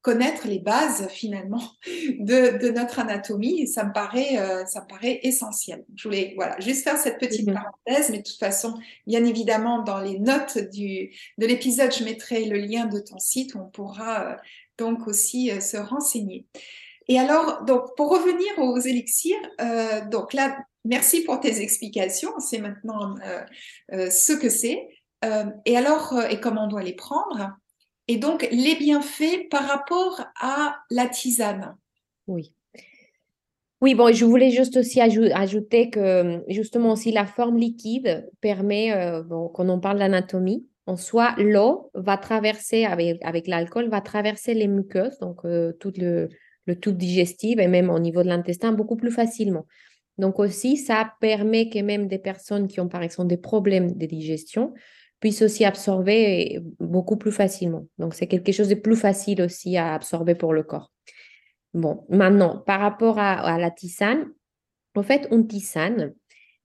connaître 0.02 0.48
les 0.48 0.60
bases 0.60 1.08
finalement 1.10 1.62
de, 2.20 2.58
de, 2.58 2.70
notre 2.70 3.00
anatomie. 3.00 3.68
Ça 3.68 3.84
me 3.84 3.92
paraît, 3.92 4.38
euh, 4.38 4.66
ça 4.66 4.82
me 4.82 4.88
paraît 4.88 5.20
essentiel. 5.24 5.84
Je 5.96 6.08
voulais 6.08 6.34
voilà 6.36 6.60
juste 6.60 6.84
faire 6.84 6.98
cette 6.98 7.20
petite 7.20 7.48
mhm. 7.48 7.56
parenthèse, 7.56 8.10
mais 8.10 8.20
de 8.20 8.24
toute 8.24 8.40
façon, 8.40 8.78
bien 9.08 9.26
évidemment, 9.26 9.84
dans 9.84 10.00
les 10.00 10.20
notes 10.20 10.58
du, 10.58 11.12
de 11.38 11.46
l'épisode, 11.46 11.94
je 11.94 12.04
mettrai 12.04 12.46
le 12.46 12.58
lien 12.58 12.86
de 12.86 13.00
ton 13.00 13.20
site 13.20 13.56
où 13.56 13.60
on 13.60 13.70
pourra 13.70 14.24
euh, 14.24 14.36
donc 14.78 15.08
aussi 15.08 15.52
euh, 15.52 15.60
se 15.60 15.78
renseigner. 15.78 16.46
Et 17.10 17.20
alors, 17.20 17.64
donc 17.66 17.96
pour 17.98 18.12
revenir 18.12 18.48
aux 18.60 18.78
élixirs, 18.78 19.40
donc 20.12 20.32
là, 20.34 20.60
merci 20.86 21.24
pour 21.24 21.40
tes 21.40 21.60
explications. 21.60 22.32
C'est 22.38 22.60
maintenant 22.60 23.16
ce 23.92 24.34
que 24.34 24.48
c'est. 24.48 24.88
et 25.66 25.76
alors, 25.76 26.22
et 26.30 26.40
comment 26.40 26.66
on 26.66 26.68
doit 26.68 26.84
les 26.84 26.94
prendre? 26.94 27.58
Et 28.10 28.18
donc 28.18 28.48
les 28.52 28.76
bienfaits 28.76 29.50
par 29.52 29.68
rapport 29.68 30.20
à 30.42 30.78
la 30.90 31.08
tisane. 31.08 31.78
Oui. 32.28 32.54
Oui, 33.82 33.94
bon, 33.94 34.12
je 34.12 34.26
voulais 34.26 34.50
juste 34.50 34.78
aussi 34.78 35.00
ajouter 35.00 35.92
que 35.92 36.44
justement 36.50 36.94
aussi 36.94 37.12
la 37.12 37.28
forme 37.28 37.58
liquide 37.58 38.28
permet, 38.42 38.92
euh, 38.92 39.24
quand 39.54 39.70
on 39.70 39.80
parle 39.80 40.00
d'anatomie, 40.00 40.68
en 40.88 40.98
soi, 40.98 41.36
l'eau 41.38 41.92
va 41.94 42.18
traverser, 42.18 42.84
avec, 42.84 43.48
l'alcool, 43.48 43.90
va 43.90 44.02
traverser 44.02 44.56
les 44.56 44.68
muqueuses, 44.68 45.20
donc 45.20 45.46
euh, 45.46 45.72
tout 45.80 45.94
le 45.96 46.30
tube 46.82 46.98
digestif 46.98 47.60
et 47.60 47.68
même 47.68 47.92
au 47.92 48.00
niveau 48.00 48.24
de 48.24 48.28
l'intestin 48.28 48.72
beaucoup 48.72 48.98
plus 48.98 49.12
facilement. 49.12 49.68
Donc 50.18 50.40
aussi, 50.40 50.78
ça 50.78 51.14
permet 51.22 51.70
que 51.70 51.80
même 51.80 52.08
des 52.08 52.20
personnes 52.20 52.68
qui 52.68 52.82
ont 52.82 52.90
par 52.90 53.04
exemple 53.04 53.30
des 53.30 53.38
problèmes 53.38 53.92
de 53.92 54.06
digestion 54.08 54.74
puisse 55.20 55.42
aussi 55.42 55.66
absorber 55.66 56.62
beaucoup 56.80 57.18
plus 57.18 57.32
facilement. 57.32 57.86
Donc, 57.98 58.14
c'est 58.14 58.28
quelque 58.28 58.52
chose 58.52 58.70
de 58.70 58.76
plus 58.76 58.96
facile 58.96 59.42
aussi 59.42 59.78
à 59.78 59.94
absorber 59.94 60.36
pour 60.36 60.54
le 60.54 60.64
corps. 60.64 60.92
Bon, 61.74 62.06
maintenant, 62.10 62.58
par 62.60 62.80
rapport 62.80 63.20
à, 63.20 63.58
la 63.58 63.70
tisane, 63.70 64.26
en 64.96 65.04
fait, 65.04 65.28
une 65.32 65.48
tisane, 65.48 66.14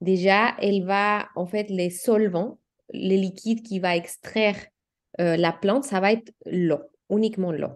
déjà, 0.01 0.55
elle 0.59 0.83
va, 0.83 1.27
en 1.35 1.45
fait, 1.45 1.69
les 1.69 1.89
solvants, 1.89 2.59
les 2.91 3.17
liquides 3.17 3.61
qui 3.61 3.79
va 3.79 3.95
extraire 3.95 4.57
euh, 5.21 5.37
la 5.37 5.51
plante, 5.51 5.83
ça 5.85 5.99
va 5.99 6.11
être 6.11 6.31
l'eau, 6.45 6.79
uniquement 7.09 7.51
l'eau. 7.51 7.69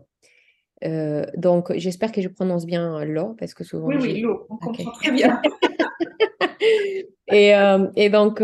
Euh, 0.85 1.25
donc, 1.35 1.71
j'espère 1.75 2.11
que 2.11 2.21
je 2.21 2.29
prononce 2.29 2.65
bien 2.65 3.03
l'eau, 3.05 3.35
parce 3.37 3.53
que 3.53 3.63
souvent... 3.63 3.87
Oui, 3.87 3.97
oui, 3.99 4.21
l'eau, 4.21 4.47
on 4.49 4.57
comprend 4.57 4.91
très 4.91 5.11
bien. 5.11 5.41
et, 7.27 7.55
euh, 7.55 7.87
et, 7.95 8.09
donc, 8.09 8.41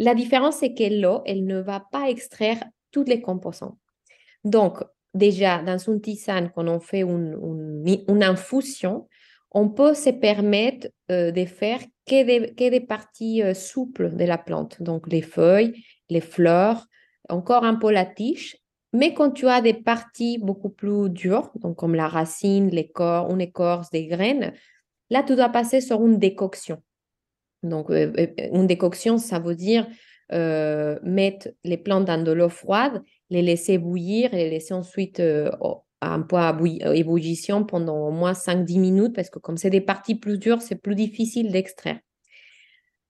la 0.00 0.14
différence, 0.14 0.56
c'est 0.56 0.72
que 0.72 1.00
l'eau, 1.00 1.20
elle 1.26 1.44
ne 1.44 1.60
va 1.60 1.86
pas 1.92 2.08
extraire 2.08 2.58
toutes 2.90 3.08
les 3.08 3.20
composants. 3.20 3.76
Donc, 4.44 4.82
déjà, 5.12 5.62
dans 5.62 5.76
une 5.76 6.00
tisane, 6.00 6.50
quand 6.54 6.66
on 6.68 6.80
fait 6.80 7.02
une, 7.02 8.22
infusion, 8.22 9.06
on 9.50 9.68
peut 9.68 9.92
se 9.92 10.08
permettre 10.08 10.88
euh, 11.10 11.32
de 11.32 11.44
faire 11.44 11.80
que 12.06 12.70
des, 12.70 12.80
parties 12.80 13.42
euh, 13.42 13.52
souples 13.52 14.16
de 14.16 14.24
la 14.24 14.38
plante, 14.38 14.82
donc 14.82 15.06
les 15.06 15.20
feuilles, 15.20 15.84
les 16.08 16.22
fleurs, 16.22 16.86
encore 17.28 17.64
un 17.64 17.74
peu 17.74 17.90
la 17.90 18.06
tige. 18.06 18.56
Mais 18.94 19.12
quand 19.12 19.32
tu 19.32 19.48
as 19.48 19.60
des 19.60 19.74
parties 19.74 20.38
beaucoup 20.38 20.70
plus 20.70 21.10
dures, 21.10 21.50
donc 21.56 21.76
comme 21.76 21.94
la 21.94 22.08
racine, 22.08 22.70
l'écorce, 22.70 23.30
une 23.30 23.42
écorce, 23.42 23.90
des 23.90 24.06
graines, 24.06 24.54
là, 25.10 25.22
tu 25.22 25.36
dois 25.36 25.50
passer 25.50 25.82
sur 25.82 26.04
une 26.06 26.18
décoction. 26.18 26.82
Donc, 27.62 27.90
euh, 27.90 28.12
euh, 28.18 28.26
une 28.52 28.66
décoction, 28.66 29.18
ça 29.18 29.38
veut 29.38 29.54
dire 29.54 29.86
euh, 30.32 30.98
mettre 31.02 31.48
les 31.64 31.76
plantes 31.76 32.06
dans 32.06 32.22
de 32.22 32.32
l'eau 32.32 32.48
froide, 32.48 33.02
les 33.28 33.42
laisser 33.42 33.78
bouillir 33.78 34.32
et 34.32 34.44
les 34.44 34.50
laisser 34.50 34.74
ensuite 34.74 35.20
à 35.20 36.14
un 36.14 36.22
point 36.22 36.56
à 36.56 36.94
ébullition 36.94 37.64
pendant 37.64 38.08
au 38.08 38.10
moins 38.10 38.32
5-10 38.32 38.78
minutes 38.78 39.14
parce 39.14 39.30
que 39.30 39.38
comme 39.38 39.56
c'est 39.56 39.70
des 39.70 39.80
parties 39.80 40.14
plus 40.14 40.38
dures, 40.38 40.62
c'est 40.62 40.80
plus 40.80 40.94
difficile 40.94 41.50
d'extraire. 41.50 41.98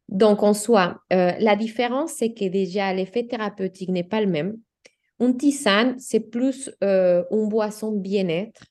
Donc, 0.08 0.42
en 0.42 0.54
soi, 0.54 0.98
la 1.10 1.54
différence, 1.54 2.14
c'est 2.14 2.32
que 2.32 2.48
déjà, 2.48 2.92
l'effet 2.92 3.26
thérapeutique 3.28 3.90
n'est 3.90 4.02
pas 4.02 4.20
le 4.20 4.26
même. 4.26 4.56
Une 5.20 5.36
tisane, 5.36 5.96
c'est 6.00 6.18
plus 6.18 6.68
une 6.80 7.48
boisson 7.48 7.92
bien-être 7.92 8.64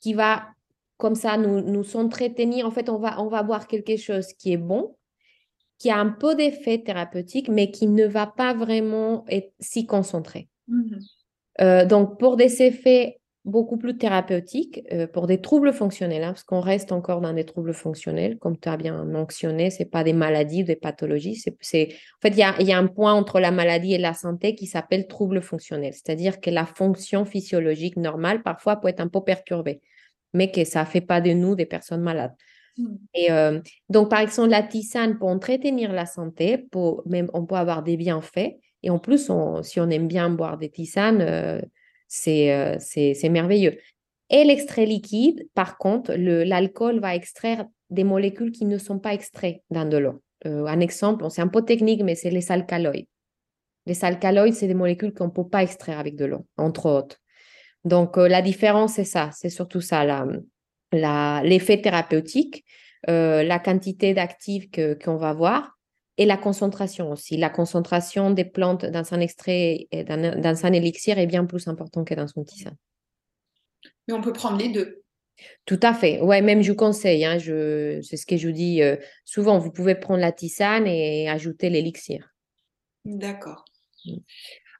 qui 0.00 0.12
va, 0.12 0.48
comme 0.96 1.14
ça, 1.14 1.36
nous, 1.36 1.60
nous 1.60 1.96
entretenir. 1.96 2.66
En 2.66 2.72
fait, 2.72 2.88
on 2.88 2.98
va, 2.98 3.22
on 3.22 3.28
va 3.28 3.44
boire 3.44 3.68
quelque 3.68 3.96
chose 3.96 4.32
qui 4.32 4.52
est 4.52 4.56
bon, 4.56 4.96
qui 5.82 5.90
a 5.90 5.98
un 5.98 6.10
peu 6.10 6.36
d'effet 6.36 6.78
thérapeutique, 6.78 7.48
mais 7.48 7.72
qui 7.72 7.88
ne 7.88 8.06
va 8.06 8.28
pas 8.28 8.54
vraiment 8.54 9.24
être 9.28 9.52
si 9.58 9.84
concentré. 9.84 10.48
Mmh 10.68 10.98
euh, 11.60 11.84
donc, 11.84 12.18
pour 12.18 12.36
des 12.36 12.62
effets 12.62 13.20
beaucoup 13.44 13.76
plus 13.76 13.98
thérapeutiques, 13.98 14.80
euh, 14.90 15.06
pour 15.06 15.26
des 15.26 15.42
troubles 15.42 15.74
fonctionnels, 15.74 16.22
hein, 16.22 16.28
parce 16.28 16.44
qu'on 16.44 16.60
reste 16.60 16.92
encore 16.92 17.20
dans 17.20 17.34
des 17.34 17.44
troubles 17.44 17.74
fonctionnels, 17.74 18.38
comme 18.38 18.58
tu 18.58 18.70
as 18.70 18.78
bien 18.78 19.04
mentionné, 19.04 19.68
ce 19.68 19.80
n'est 19.80 19.88
pas 19.88 20.02
des 20.02 20.14
maladies 20.14 20.62
ou 20.62 20.66
des 20.66 20.76
pathologies. 20.76 21.34
C'est, 21.60 21.88
En 21.90 22.20
fait, 22.22 22.30
il 22.30 22.38
y 22.38 22.42
a, 22.42 22.62
y 22.62 22.72
a, 22.72 22.78
un 22.78 22.86
point 22.86 23.12
entre 23.12 23.38
la 23.38 23.50
maladie 23.50 23.92
et 23.92 23.98
la 23.98 24.14
santé 24.14 24.54
qui 24.54 24.66
s'appelle 24.66 25.06
trouble 25.08 25.42
fonctionnel, 25.42 25.92
c'est-à-dire 25.92 26.40
que 26.40 26.48
la 26.48 26.64
fonction 26.64 27.26
physiologique 27.26 27.98
normale, 27.98 28.42
parfois, 28.42 28.76
peut 28.76 28.88
être 28.88 29.00
un 29.00 29.08
peu 29.08 29.22
perturbée, 29.22 29.82
mais 30.32 30.50
que 30.50 30.64
ça 30.64 30.80
ne 30.82 30.86
fait 30.86 31.02
pas 31.02 31.20
de 31.20 31.32
nous 31.32 31.54
des 31.54 31.66
personnes 31.66 32.02
malades. 32.02 32.32
Hmm. 32.76 32.96
Et 33.14 33.28
donc, 33.88 34.10
par 34.10 34.20
exemple, 34.20 34.50
la 34.50 34.62
tisane 34.62 35.18
pour 35.18 35.28
entretenir 35.28 35.92
la 35.92 36.06
santé, 36.06 36.58
pour, 36.58 37.02
même, 37.06 37.30
on 37.34 37.44
peut 37.44 37.56
avoir 37.56 37.82
des 37.82 37.96
bienfaits. 37.96 38.56
Et 38.82 38.90
en 38.90 38.98
plus, 38.98 39.30
si 39.62 39.80
on 39.80 39.90
aime 39.90 40.08
bien 40.08 40.30
boire 40.30 40.58
des 40.58 40.70
tisanes, 40.70 41.62
c'est 42.08 42.76
c'est 42.80 43.28
merveilleux. 43.28 43.78
Et 44.30 44.44
l'extrait 44.44 44.86
liquide, 44.86 45.46
par 45.54 45.76
contre, 45.76 46.14
l'alcool 46.14 47.00
va 47.00 47.14
extraire 47.14 47.66
des 47.90 48.04
molécules 48.04 48.50
qui 48.50 48.64
ne 48.64 48.78
sont 48.78 48.98
pas 48.98 49.12
extraites 49.12 49.62
dans 49.70 49.88
de 49.88 49.98
l'eau. 49.98 50.22
un 50.44 50.80
exemple, 50.80 51.26
c'est 51.30 51.42
un 51.42 51.48
peu 51.48 51.62
technique, 51.62 52.02
mais 52.02 52.14
c'est 52.14 52.30
les 52.30 52.50
alcaloïdes. 52.50 53.06
Les 53.84 54.04
alcaloïdes, 54.04 54.54
c'est 54.54 54.66
des 54.66 54.74
molécules 54.74 55.12
qu'on 55.12 55.26
ne 55.26 55.30
peut 55.30 55.46
pas 55.46 55.62
extraire 55.62 55.98
avec 55.98 56.16
de 56.16 56.24
l'eau, 56.24 56.46
entre 56.56 56.86
autres. 56.86 57.18
Donc, 57.84 58.16
la 58.16 58.40
différence, 58.40 58.94
c'est 58.94 59.04
ça, 59.04 59.30
c'est 59.32 59.50
surtout 59.50 59.80
ça, 59.80 60.04
l'effet 60.92 61.80
thérapeutique, 61.80 62.64
la 63.06 63.58
quantité 63.58 64.14
d'actifs 64.14 64.66
qu'on 65.02 65.16
va 65.16 65.32
voir 65.32 65.78
et 66.18 66.26
la 66.26 66.36
concentration 66.36 67.10
aussi. 67.10 67.36
La 67.36 67.50
concentration 67.50 68.30
des 68.30 68.44
plantes 68.44 68.84
dans 68.84 69.14
un 69.14 69.20
extrait, 69.20 69.88
dans, 69.92 70.40
dans 70.40 70.66
un 70.66 70.72
élixir 70.72 71.18
est 71.18 71.26
bien 71.26 71.44
plus 71.46 71.68
importante 71.68 72.06
que 72.06 72.14
dans 72.14 72.28
son 72.28 72.44
tisane. 72.44 72.76
Mais 74.06 74.14
on 74.14 74.20
peut 74.20 74.32
prendre 74.32 74.58
les 74.58 74.68
deux. 74.68 75.02
Tout 75.64 75.80
à 75.82 75.94
fait. 75.94 76.20
Ouais, 76.20 76.42
même 76.42 76.62
je 76.62 76.72
conseille. 76.72 77.24
Hein, 77.24 77.38
je, 77.38 78.00
c'est 78.02 78.16
ce 78.16 78.26
que 78.26 78.36
je 78.36 78.48
dis 78.48 78.82
euh, 78.82 78.96
souvent. 79.24 79.58
Vous 79.58 79.70
pouvez 79.70 79.94
prendre 79.94 80.20
la 80.20 80.32
tisane 80.32 80.86
et 80.86 81.28
ajouter 81.28 81.70
l'élixir. 81.70 82.28
D'accord. 83.04 83.64
Mm. 84.04 84.18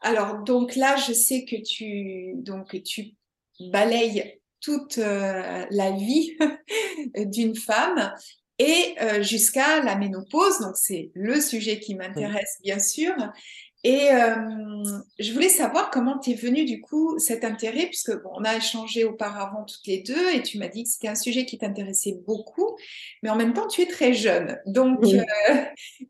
Alors, 0.03 0.43
donc 0.43 0.77
là, 0.77 0.97
je 0.97 1.13
sais 1.13 1.45
que 1.45 1.57
tu, 1.63 2.35
donc, 2.43 2.81
tu 2.83 3.13
balayes 3.61 4.41
toute 4.63 4.99
euh, 4.99 5.67
la 5.71 5.91
vie 5.91 6.37
d'une 7.17 7.57
femme 7.57 8.15
et 8.59 8.95
euh, 9.01 9.23
jusqu'à 9.23 9.83
la 9.83 9.97
ménopause. 9.97 10.61
Donc, 10.61 10.77
c'est 10.77 11.11
le 11.15 11.41
sujet 11.41 11.81
qui 11.81 11.95
m'intéresse, 11.95 12.59
bien 12.63 12.79
sûr. 12.79 13.13
Et 13.85 14.11
euh, 14.13 14.85
je 15.19 15.33
voulais 15.33 15.49
savoir 15.49 15.91
comment 15.91 16.17
t'es 16.17 16.35
venu 16.35 16.65
du 16.65 16.81
coup 16.81 17.19
cet 17.19 17.43
intérêt, 17.45 17.87
puisque 17.87 18.15
bon, 18.23 18.31
on 18.35 18.45
a 18.45 18.57
échangé 18.57 19.03
auparavant 19.03 19.65
toutes 19.65 19.87
les 19.87 19.99
deux, 19.99 20.31
et 20.35 20.43
tu 20.43 20.59
m'as 20.59 20.69
dit 20.69 20.85
que 20.85 20.91
c'était 20.91 21.09
un 21.09 21.17
sujet 21.17 21.47
qui 21.47 21.59
t'intéressait 21.59 22.17
beaucoup, 22.25 22.77
mais 23.25 23.31
en 23.31 23.35
même 23.35 23.55
temps 23.55 23.67
tu 23.67 23.83
es 23.83 23.87
très 23.87 24.13
jeune. 24.13 24.57
Donc 24.67 25.05
euh, 25.05 25.65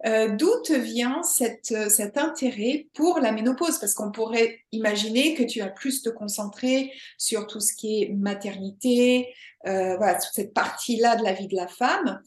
euh, 0.04 0.36
d'où 0.36 0.50
te 0.64 0.74
vient 0.74 1.22
cette, 1.22 1.74
cet 1.88 2.18
intérêt 2.18 2.88
pour 2.92 3.20
la 3.20 3.32
ménopause? 3.32 3.78
Parce 3.78 3.94
qu'on 3.94 4.12
pourrait 4.12 4.60
imaginer 4.72 5.34
que 5.34 5.42
tu 5.42 5.62
as 5.62 5.68
plus 5.68 6.02
te 6.02 6.10
concentrer 6.10 6.92
sur 7.16 7.46
tout 7.46 7.60
ce 7.60 7.74
qui 7.74 8.02
est 8.02 8.08
maternité, 8.12 9.32
voilà, 9.64 10.14
toute 10.14 10.34
cette 10.34 10.52
partie-là 10.52 11.16
de 11.16 11.22
la 11.22 11.32
vie 11.32 11.48
de 11.48 11.56
la 11.56 11.68
femme, 11.68 12.20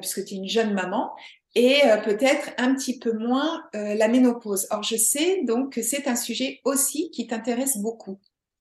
puisque 0.00 0.24
tu 0.24 0.34
es 0.34 0.36
une 0.38 0.48
jeune 0.48 0.74
maman 0.74 1.12
et 1.54 1.84
euh, 1.86 1.96
peut-être 1.98 2.50
un 2.58 2.74
petit 2.74 2.98
peu 2.98 3.12
moins 3.12 3.62
euh, 3.74 3.94
la 3.94 4.08
ménopause. 4.08 4.66
Or, 4.70 4.82
je 4.82 4.96
sais 4.96 5.42
donc 5.44 5.72
que 5.74 5.82
c'est 5.82 6.06
un 6.06 6.16
sujet 6.16 6.60
aussi 6.64 7.10
qui 7.10 7.26
t'intéresse 7.26 7.78
beaucoup. 7.78 8.18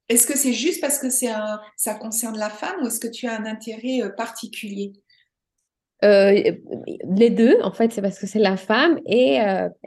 Est-ce 0.09 0.25
que 0.25 0.37
c'est 0.37 0.53
juste 0.53 0.79
parce 0.79 0.99
que 0.99 1.09
c'est 1.09 1.29
un, 1.29 1.59
ça 1.75 1.95
concerne 1.95 2.37
la 2.37 2.49
femme 2.49 2.81
ou 2.81 2.87
est-ce 2.87 2.99
que 2.99 3.07
tu 3.07 3.27
as 3.27 3.37
un 3.37 3.45
intérêt 3.45 4.01
euh, 4.01 4.09
particulier? 4.09 4.93
Les 6.03 7.29
deux, 7.31 7.57
en 7.63 7.71
fait, 7.71 7.91
c'est 7.91 8.03
parce 8.03 8.19
que 8.19 8.27
c'est 8.27 8.37
la 8.37 8.55
femme 8.55 8.99
et, 9.07 9.39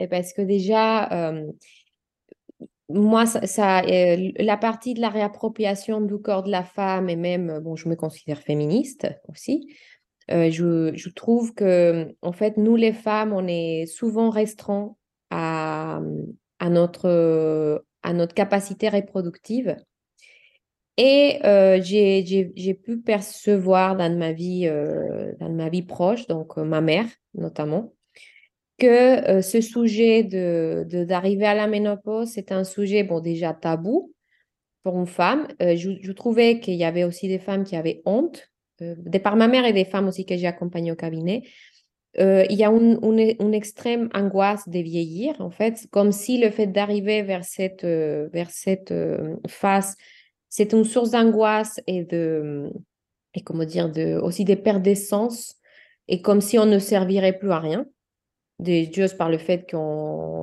parce 0.09 0.33
que 0.33 0.41
déjà, 0.41 1.31
moi, 2.89 3.25
ça, 3.25 3.81
la 3.81 4.57
partie 4.57 4.93
de 4.93 4.99
la 4.99 5.07
réappropriation 5.07 6.01
du 6.01 6.17
corps 6.17 6.43
de 6.43 6.51
la 6.51 6.65
femme 6.65 7.09
et 7.09 7.15
même, 7.15 7.59
bon, 7.59 7.77
je 7.77 7.87
me 7.87 7.95
considère 7.95 8.41
féministe 8.41 9.07
aussi. 9.29 9.73
Euh, 10.29 10.51
je, 10.51 11.09
trouve 11.09 11.53
que, 11.53 12.13
en 12.21 12.31
fait, 12.31 12.57
nous, 12.57 12.75
les 12.75 12.93
femmes, 12.93 13.33
on 13.33 13.47
est 13.47 13.85
souvent 13.87 14.29
restreints 14.29 14.95
à, 15.29 15.99
notre, 16.69 17.83
à 18.03 18.13
notre 18.13 18.33
capacité 18.33 18.89
reproductive. 18.89 19.75
Et 20.97 21.39
euh, 21.45 21.79
j'ai 21.81 22.73
pu 22.83 22.99
percevoir 22.99 23.95
dans 23.95 24.15
ma 24.15 24.33
vie, 24.33 24.67
euh, 24.67 25.31
dans 25.39 25.49
ma 25.49 25.69
vie 25.69 25.81
proche, 25.81 26.27
donc 26.27 26.57
ma 26.57 26.81
mère 26.81 27.07
notamment, 27.33 27.93
que 28.77 29.41
ce 29.41 29.61
sujet 29.61 30.23
d'arriver 30.23 30.85
de, 30.85 31.03
d'arriver 31.05 31.45
à 31.45 31.55
la 31.55 31.67
ménopause, 31.67 32.29
c'est 32.33 32.51
un 32.51 32.65
sujet, 32.65 33.03
bon, 33.03 33.21
déjà 33.21 33.53
tabou 33.53 34.13
pour 34.83 34.99
une 34.99 35.07
femme. 35.07 35.47
je, 35.59 35.97
je, 36.01 36.11
trouvais 36.11 36.59
qu'il 36.59 36.75
y 36.75 36.83
avait 36.83 37.05
aussi 37.05 37.27
des 37.27 37.39
femmes 37.39 37.63
qui 37.63 37.75
avaient 37.77 38.01
honte 38.05 38.50
euh, 38.50 38.50
de 38.81 39.17
par 39.17 39.35
ma 39.35 39.47
mère 39.47 39.65
et 39.65 39.73
des 39.73 39.85
femmes 39.85 40.07
aussi 40.07 40.25
que 40.25 40.35
j'ai 40.35 40.47
accompagnées 40.47 40.91
au 40.91 40.95
cabinet, 40.95 41.43
euh, 42.19 42.45
il 42.49 42.57
y 42.57 42.63
a 42.63 42.69
une, 42.69 43.53
extrême 43.53 44.09
angoisse 44.13 44.67
de 44.67 44.79
vieillir, 44.79 45.39
en 45.39 45.49
fait, 45.49 45.87
comme 45.91 46.11
si 46.11 46.37
le 46.37 46.49
fait 46.49 46.67
d'arriver 46.67 47.21
vers 47.21 47.45
cette, 47.45 47.85
euh, 47.85 48.27
vers 48.33 48.49
cette 48.49 48.93
phase, 49.47 49.95
c'est 50.49 50.73
une 50.73 50.83
source 50.83 51.11
d'angoisse 51.11 51.79
et 51.87 52.03
de, 52.03 52.69
et 53.33 53.41
comment 53.41 53.63
dire, 53.63 53.89
de, 53.89 54.19
aussi 54.21 54.43
des 54.43 54.57
pertes 54.57 54.81
d'essence, 54.81 55.55
et 56.09 56.21
comme 56.21 56.41
si 56.41 56.59
on 56.59 56.65
ne 56.65 56.79
servirait 56.79 57.37
plus 57.37 57.51
à 57.51 57.59
rien, 57.59 57.85
juste 58.65 59.17
par 59.17 59.29
le 59.29 59.37
fait 59.37 59.65
que 59.65 59.77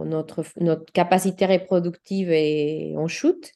notre, 0.05 0.43
notre 0.61 0.91
capacité 0.93 1.47
reproductive 1.47 2.31
est 2.31 2.95
en 2.97 3.07
chute. 3.07 3.53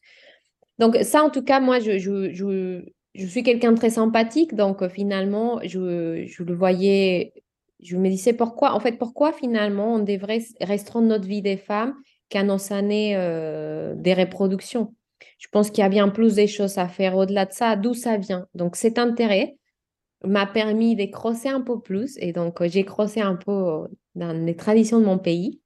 Donc 0.79 0.97
ça, 1.03 1.23
en 1.23 1.31
tout 1.31 1.43
cas, 1.43 1.61
moi, 1.61 1.81
je 1.81 2.83
suis 3.15 3.43
quelqu'un 3.43 3.73
de 3.73 3.77
très 3.77 3.91
sympathique, 3.91 4.55
donc 4.55 4.83
euh, 4.83 4.89
finalement, 4.89 5.61
je, 5.63 6.25
je, 6.27 6.43
le 6.43 6.55
voyais, 6.55 7.35
je 7.83 7.97
me 7.97 8.09
disais 8.09 8.33
pourquoi, 8.33 8.75
en 8.75 8.81
fait, 8.81 8.93
pourquoi 8.99 9.33
finalement 9.33 9.95
on 9.95 9.99
devrait 9.99 10.43
restreindre 10.61 11.09
notre 11.09 11.27
vie 11.27 11.43
des 11.43 11.59
femmes 11.59 11.95
qu'à 12.31 12.43
nos 12.43 12.73
années 12.73 13.15
euh, 13.17 13.95
des 13.97 14.15
reproductions. 14.15 14.95
Je 15.39 15.49
pense 15.49 15.71
qu'il 15.71 15.83
y 15.83 15.87
a 15.87 15.91
bien 15.91 16.09
plus 16.09 16.37
des 16.37 16.47
choses 16.47 16.79
à 16.79 16.89
faire 16.89 17.17
au-delà 17.17 17.45
de 17.45 17.53
ça, 17.53 17.77
d'où 17.77 17.93
ça 17.95 18.17
vient? 18.17 18.47
Donc 18.55 18.77
cet 18.77 18.99
intérêt 18.99 19.57
m'a 20.25 20.47
permis 20.47 20.97
de 20.97 21.05
crosser 21.05 21.49
un 21.49 21.61
peu 21.61 21.81
plus, 21.81 22.17
et 22.19 22.33
donc 22.33 22.63
euh, 22.63 22.69
j'ai 22.69 22.85
crossé 22.85 23.21
un 23.21 23.37
peu 23.37 23.87
dans 24.15 24.33
les 24.33 24.57
traditions 24.57 25.01
de 25.01 25.05
mon 25.05 25.19
pays. 25.19 25.61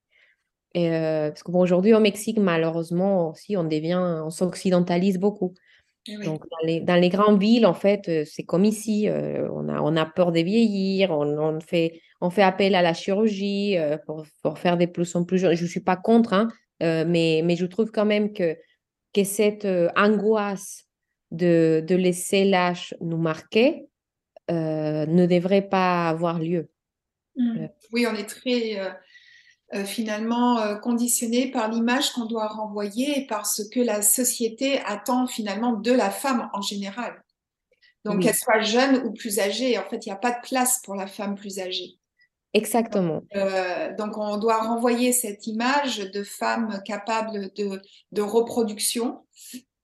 Parce 0.74 1.42
qu'aujourd'hui 1.42 1.94
au 1.94 2.00
Mexique, 2.00 2.38
malheureusement 2.38 3.30
aussi, 3.30 3.56
on 3.56 3.64
devient, 3.64 3.98
on 3.98 4.28
s'occidentalise 4.28 5.16
beaucoup. 5.16 5.54
Eh 6.08 6.24
Donc, 6.24 6.44
dans 6.86 6.94
les, 7.00 7.08
grandes 7.08 7.40
villes, 7.40 7.66
en 7.66 7.74
fait, 7.74 8.08
euh, 8.08 8.24
c'est 8.24 8.44
comme 8.44 8.64
ici, 8.64 9.08
euh, 9.08 9.48
on, 9.52 9.68
a, 9.68 9.80
on 9.80 9.96
a 9.96 10.06
peur 10.06 10.32
de 10.32 10.40
vieillir, 10.40 11.10
on, 11.10 11.60
fait, 11.60 12.00
on 12.20 12.30
fait 12.30 12.42
appel 12.42 12.74
à 12.74 12.82
la 12.82 12.94
chirurgie 12.94 13.76
euh, 13.78 13.96
pour, 14.06 14.24
pour, 14.42 14.58
faire 14.58 14.76
des 14.76 14.86
plus 14.86 15.14
en 15.16 15.24
plus 15.24 15.38
jeunes. 15.38 15.56
Je 15.56 15.64
ne 15.64 15.68
suis 15.68 15.80
pas 15.80 15.96
contre, 15.96 16.32
hein, 16.32 16.48
mais, 16.80 17.42
mais 17.44 17.56
je 17.56 17.66
trouve 17.66 17.90
quand 17.90 18.04
même 18.04 18.32
que, 18.32 18.56
que 19.12 19.24
cette 19.24 19.66
angoisse 19.96 20.84
de, 21.30 21.82
de 21.86 21.94
laisser 21.94 22.44
l'âge 22.44 22.94
nous 23.00 23.18
marquer 23.18 23.86
ne 24.48 25.26
devrait 25.26 25.68
pas 25.68 26.08
avoir 26.08 26.38
lieu. 26.38 26.68
Mmh. 27.36 27.66
Oui, 27.92 28.06
on 28.06 28.14
est 28.14 28.28
très 28.28 28.78
euh, 29.74 29.84
finalement 29.84 30.60
euh, 30.60 30.76
conditionné 30.76 31.50
par 31.50 31.68
l'image 31.68 32.12
qu'on 32.12 32.26
doit 32.26 32.46
renvoyer 32.46 33.18
et 33.18 33.26
par 33.26 33.46
ce 33.46 33.62
que 33.62 33.80
la 33.80 34.00
société 34.00 34.78
attend 34.86 35.26
finalement 35.26 35.72
de 35.72 35.90
la 35.90 36.10
femme 36.10 36.48
en 36.52 36.62
général. 36.62 37.22
Donc 38.04 38.22
qu'elle 38.22 38.36
soit 38.36 38.60
jeune 38.60 39.04
ou 39.04 39.12
plus 39.12 39.40
âgée, 39.40 39.76
en 39.76 39.82
fait, 39.82 40.06
il 40.06 40.10
n'y 40.10 40.12
a 40.12 40.16
pas 40.18 40.30
de 40.30 40.40
place 40.46 40.80
pour 40.84 40.94
la 40.94 41.08
femme 41.08 41.34
plus 41.34 41.58
âgée. 41.58 41.98
Exactement. 42.54 43.22
Euh, 43.34 43.92
donc 43.96 44.16
on 44.16 44.36
doit 44.36 44.62
renvoyer 44.62 45.10
cette 45.12 45.48
image 45.48 45.98
de 45.98 46.22
femme 46.22 46.80
capable 46.84 47.52
de, 47.54 47.82
de 48.12 48.22
reproduction. 48.22 49.26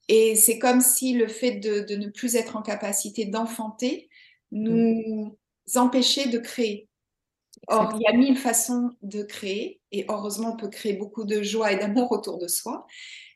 Et 0.06 0.36
c'est 0.36 0.60
comme 0.60 0.80
si 0.80 1.14
le 1.14 1.26
fait 1.26 1.56
de, 1.56 1.80
de, 1.80 1.96
ne 1.96 2.08
plus 2.08 2.36
être 2.36 2.54
en 2.54 2.62
capacité 2.62 3.24
d'enfanter 3.24 4.08
nous 4.52 5.36
mm. 5.74 5.78
empêchait 5.78 6.28
de 6.28 6.38
créer. 6.38 6.88
Or, 7.68 7.92
il 7.94 8.02
y 8.02 8.06
a 8.06 8.12
mille 8.12 8.36
façons 8.36 8.90
de 9.02 9.22
créer, 9.22 9.80
et 9.92 10.04
heureusement, 10.08 10.54
on 10.54 10.56
peut 10.56 10.68
créer 10.68 10.94
beaucoup 10.94 11.24
de 11.24 11.42
joie 11.42 11.72
et 11.72 11.76
d'amour 11.76 12.10
autour 12.10 12.38
de 12.38 12.48
soi. 12.48 12.86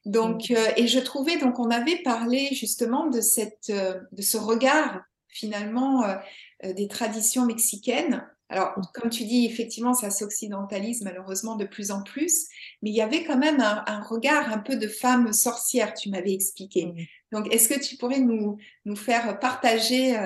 Donc, 0.06 0.50
mm. 0.50 0.56
euh, 0.56 0.70
et 0.76 0.86
je 0.86 1.00
trouvais, 1.00 1.36
donc, 1.36 1.58
on 1.58 1.70
avait 1.70 2.02
parlé 2.02 2.48
justement 2.52 3.08
de 3.08 3.20
cette, 3.20 3.70
euh, 3.70 4.00
de 4.12 4.22
ce 4.22 4.38
regard 4.38 5.02
finalement 5.28 6.04
euh, 6.04 6.72
des 6.72 6.88
traditions 6.88 7.44
mexicaines. 7.44 8.26
Alors, 8.48 8.72
mm. 8.76 8.82
comme 8.94 9.10
tu 9.10 9.24
dis, 9.24 9.44
effectivement, 9.46 9.94
ça 9.94 10.10
s'occidentalise 10.10 11.02
malheureusement 11.02 11.56
de 11.56 11.64
plus 11.64 11.90
en 11.90 12.02
plus, 12.02 12.46
mais 12.82 12.90
il 12.90 12.96
y 12.96 13.02
avait 13.02 13.24
quand 13.24 13.36
même 13.36 13.60
un, 13.60 14.00
regard 14.02 14.52
un 14.52 14.58
peu 14.58 14.76
de 14.76 14.88
femme 14.88 15.32
sorcière, 15.32 15.92
tu 15.92 16.08
m'avais 16.08 16.32
expliqué. 16.32 16.86
Mm. 16.86 16.96
Donc, 17.32 17.52
est-ce 17.52 17.68
que 17.68 17.78
tu 17.78 17.96
pourrais 17.96 18.20
nous, 18.20 18.56
nous 18.84 18.96
faire 18.96 19.38
partager 19.40 20.16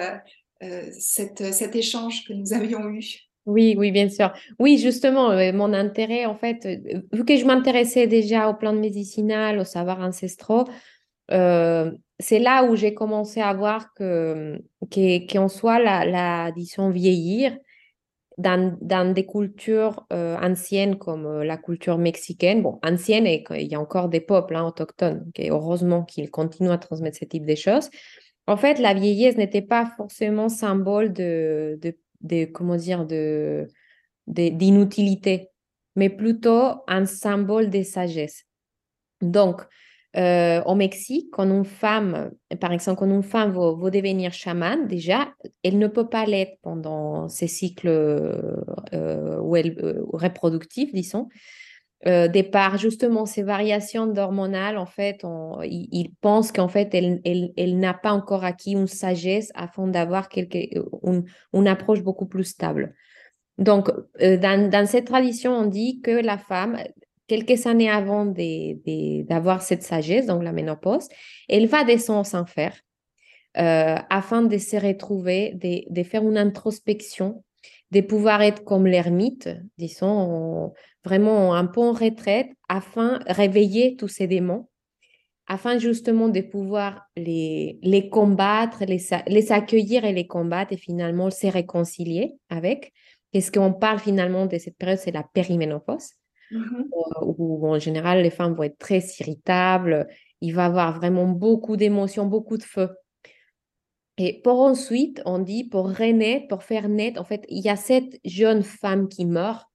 cette, 0.98 1.54
cet 1.54 1.74
échange 1.74 2.24
que 2.26 2.34
nous 2.34 2.52
avions 2.52 2.86
eu? 2.90 3.29
Oui, 3.46 3.74
oui, 3.78 3.90
bien 3.90 4.08
sûr. 4.08 4.32
Oui, 4.58 4.78
justement, 4.78 5.30
euh, 5.30 5.52
mon 5.52 5.72
intérêt, 5.72 6.26
en 6.26 6.36
fait, 6.36 6.66
euh, 6.66 7.00
vu 7.12 7.24
que 7.24 7.36
je 7.36 7.44
m'intéressais 7.46 8.06
déjà 8.06 8.48
aux 8.48 8.54
plantes 8.54 8.78
médicinales, 8.78 9.58
aux 9.58 9.64
savoirs 9.64 10.00
ancestraux, 10.00 10.64
euh, 11.32 11.90
c'est 12.18 12.38
là 12.38 12.64
où 12.64 12.76
j'ai 12.76 12.92
commencé 12.92 13.40
à 13.40 13.54
voir 13.54 13.94
que 13.94 14.62
qu'en 15.30 15.48
soit 15.48 15.78
la, 15.78 16.04
la 16.04 16.52
disons, 16.52 16.90
vieillir 16.90 17.56
dans, 18.36 18.76
dans 18.80 19.12
des 19.14 19.26
cultures 19.26 20.06
anciennes 20.10 20.96
comme 20.96 21.42
la 21.42 21.56
culture 21.56 21.98
mexicaine, 21.98 22.62
bon, 22.62 22.78
ancienne, 22.84 23.26
et 23.26 23.44
il 23.50 23.68
y 23.70 23.74
a 23.74 23.80
encore 23.80 24.08
des 24.08 24.20
peuples 24.20 24.56
hein, 24.56 24.64
autochtones, 24.64 25.30
qui, 25.34 25.48
heureusement 25.50 26.04
qu'ils 26.04 26.30
continuent 26.30 26.70
à 26.70 26.78
transmettre 26.78 27.18
ce 27.18 27.24
type 27.24 27.46
de 27.46 27.54
choses. 27.54 27.90
En 28.46 28.56
fait, 28.56 28.78
la 28.78 28.94
vieillesse 28.94 29.36
n'était 29.36 29.62
pas 29.62 29.86
forcément 29.96 30.48
symbole 30.48 31.12
de, 31.12 31.78
de, 31.80 31.96
de 32.20 32.44
comment 32.46 32.76
dire, 32.76 33.06
de, 33.06 33.68
d'inutilité, 34.26 35.48
mais 35.96 36.08
plutôt 36.08 36.82
un 36.86 37.06
symbole 37.06 37.70
de 37.70 37.82
sagesse. 37.82 38.44
Donc, 39.20 39.62
euh, 40.16 40.60
au 40.64 40.74
Mexique, 40.74 41.28
quand 41.32 41.48
une 41.48 41.64
femme, 41.64 42.32
par 42.60 42.72
exemple, 42.72 42.98
quand 42.98 43.10
une 43.10 43.22
femme 43.22 43.52
va, 43.52 43.90
devenir 43.90 44.32
chamane, 44.32 44.88
déjà, 44.88 45.32
elle 45.62 45.78
ne 45.78 45.86
peut 45.86 46.08
pas 46.08 46.26
l'être 46.26 46.58
pendant 46.62 47.28
ses 47.28 47.46
cycles 47.46 47.88
euh, 47.88 49.40
reproductifs, 49.40 50.92
disons. 50.92 51.28
Euh, 52.06 52.28
de 52.28 52.40
par 52.40 52.78
justement 52.78 53.26
ces 53.26 53.42
variations 53.42 54.16
hormonales, 54.16 54.78
en 54.78 54.86
fait, 54.86 55.20
on, 55.22 55.60
il, 55.62 56.10
pense 56.22 56.50
qu'en 56.50 56.68
fait, 56.68 56.94
elle, 56.94 57.20
elle, 57.24 57.78
n'a 57.78 57.92
pas 57.92 58.12
encore 58.12 58.42
acquis 58.42 58.72
une 58.72 58.86
sagesse 58.86 59.50
afin 59.54 59.86
d'avoir 59.86 60.28
une, 60.34 61.24
une, 61.52 61.68
approche 61.68 62.02
beaucoup 62.02 62.24
plus 62.24 62.44
stable. 62.44 62.94
Donc, 63.58 63.90
dans, 64.18 64.70
dans, 64.70 64.86
cette 64.86 65.04
tradition, 65.04 65.52
on 65.52 65.66
dit 65.66 66.00
que 66.00 66.10
la 66.10 66.38
femme, 66.38 66.78
quelques 67.26 67.66
années 67.66 67.90
avant 67.90 68.24
d'avoir 68.24 69.60
cette 69.60 69.82
sagesse, 69.82 70.24
donc 70.24 70.42
la 70.42 70.52
ménopause, 70.52 71.06
elle 71.50 71.66
va 71.66 71.84
descendre 71.84 72.24
sans 72.24 72.46
faire 72.46 72.74
euh, 73.56 73.96
afin 74.10 74.42
de 74.42 74.58
se 74.58 74.76
retrouver, 74.76 75.52
de, 75.90 76.02
faire 76.02 76.22
une 76.22 76.38
introspection, 76.38 77.42
de 77.90 78.00
pouvoir 78.00 78.42
être 78.42 78.64
comme 78.64 78.86
l'ermite, 78.86 79.48
disons, 79.78 80.72
vraiment 81.04 81.54
un 81.54 81.66
peu 81.66 81.80
en 81.80 81.92
retraite, 81.92 82.48
afin 82.68 83.18
de 83.18 83.32
réveiller 83.32 83.96
tous 83.96 84.08
ces 84.08 84.26
démons, 84.26 84.68
afin 85.46 85.78
justement 85.78 86.28
de 86.28 86.40
pouvoir 86.40 87.02
les, 87.16 87.78
les 87.82 88.08
combattre, 88.08 88.84
les, 88.84 89.00
les 89.26 89.52
accueillir 89.52 90.04
et 90.04 90.12
les 90.12 90.26
combattre 90.26 90.72
et 90.72 90.76
finalement 90.76 91.30
se 91.30 91.48
réconcilier 91.48 92.34
avec. 92.48 92.92
Qu'est-ce 93.32 93.50
qu'on 93.50 93.72
parle 93.72 93.98
finalement 93.98 94.46
de 94.46 94.58
cette 94.58 94.76
période, 94.76 94.98
c'est 94.98 95.12
la 95.12 95.24
périménopause. 95.24 96.10
Mmh 96.52 96.82
où, 97.22 97.68
en 97.68 97.78
général 97.78 98.22
les 98.22 98.30
femmes 98.30 98.54
vont 98.54 98.64
être 98.64 98.78
très 98.78 99.00
irritables, 99.20 100.08
il 100.40 100.54
va 100.54 100.64
y 100.64 100.66
avoir 100.66 100.96
vraiment 100.96 101.26
beaucoup 101.26 101.76
d'émotions, 101.76 102.26
beaucoup 102.26 102.56
de 102.56 102.62
feu. 102.62 102.88
Et 104.18 104.40
pour 104.42 104.60
ensuite, 104.60 105.22
on 105.24 105.38
dit 105.38 105.64
pour 105.64 105.86
renaître, 105.86 106.48
pour 106.48 106.62
faire 106.62 106.88
naître, 106.88 107.20
en 107.20 107.24
fait, 107.24 107.44
il 107.48 107.64
y 107.64 107.68
a 107.68 107.76
cette 107.76 108.18
jeune 108.24 108.62
femme 108.62 109.08
qui 109.08 109.24
meurt 109.24 109.66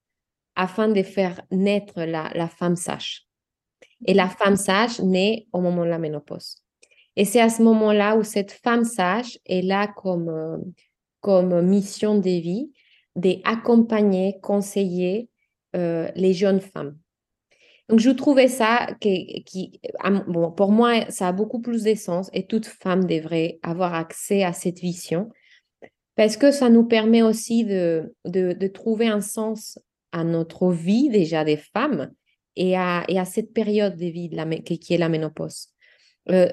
afin 0.56 0.88
de 0.88 1.02
faire 1.04 1.41
naître 1.52 2.02
la, 2.04 2.30
la 2.34 2.48
femme 2.48 2.76
sage. 2.76 3.28
Et 4.06 4.13
la 4.13 4.30
femme 4.30 4.56
sage 4.56 5.00
naît 5.02 5.48
au 5.52 5.62
moment 5.62 5.84
de 5.84 5.89
la 5.89 6.00
ménopause. 6.00 6.58
Et 7.15 7.26
c'est 7.26 7.41
à 7.41 7.50
ce 7.50 7.62
moment-là 7.63 8.17
où 8.17 8.24
cette 8.24 8.52
femme 8.52 8.84
sage 8.84 9.39
est 9.45 9.62
là 9.62 9.88
comme, 9.88 10.30
euh, 10.30 10.58
comme 11.21 11.62
mission 11.62 12.17
de 12.17 12.30
vie 12.30 12.71
d'accompagner, 13.15 14.39
conseiller 14.41 15.30
euh, 15.76 16.10
les 16.15 16.34
jeunes 16.34 16.60
femmes. 16.60 16.98
Donc, 17.89 18.00
je 18.00 18.10
trouvais 18.10 18.48
ça 18.48 18.88
qui, 19.00 19.80
bon, 20.28 20.52
pour 20.52 20.71
moi, 20.71 21.10
ça 21.10 21.28
a 21.28 21.32
beaucoup 21.32 21.62
plus 21.62 21.84
d'essence 21.84 22.30
et 22.34 22.48
toute 22.48 22.65
femme 22.65 23.06
devrait 23.06 23.60
avoir 23.62 23.93
accès 23.93 24.43
à 24.43 24.54
cette 24.54 24.80
vision 24.80 25.30
parce 26.15 26.38
que 26.38 26.52
ça 26.52 26.69
nous 26.69 26.86
permet 26.86 27.21
aussi 27.21 27.65
de, 27.65 28.13
de, 28.26 28.67
trouver 28.67 29.08
un 29.08 29.21
sens 29.21 29.78
à 30.12 30.24
notre 30.24 30.71
vie 30.71 31.10
déjà 31.10 31.43
des 31.43 31.58
femmes 31.58 32.12
et 32.56 32.78
à, 32.78 33.04
et 33.10 33.19
à 33.19 33.26
cette 33.26 33.54
période 33.54 33.98
de 33.98 34.06
vie 34.06 34.30
qui, 34.63 34.93
est 34.93 34.98
la 34.98 35.10
ménopause. 35.10 35.67
Euh, 36.30 36.50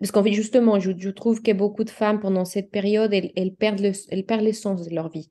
parce 0.00 0.10
qu'en 0.10 0.22
fait, 0.22 0.32
justement, 0.32 0.78
je, 0.80 1.08
trouve 1.10 1.42
que 1.42 1.52
beaucoup 1.52 1.84
de 1.84 1.90
femmes, 1.90 2.20
pendant 2.20 2.44
cette 2.44 2.70
période, 2.70 3.12
elles, 3.14 3.54
perdent, 3.54 3.80
le, 3.80 3.92
elles 4.10 4.26
perdent 4.26 4.44
le 4.44 4.52
sens 4.52 4.86
de 4.86 4.94
leur 4.94 5.08
vie. 5.08 5.30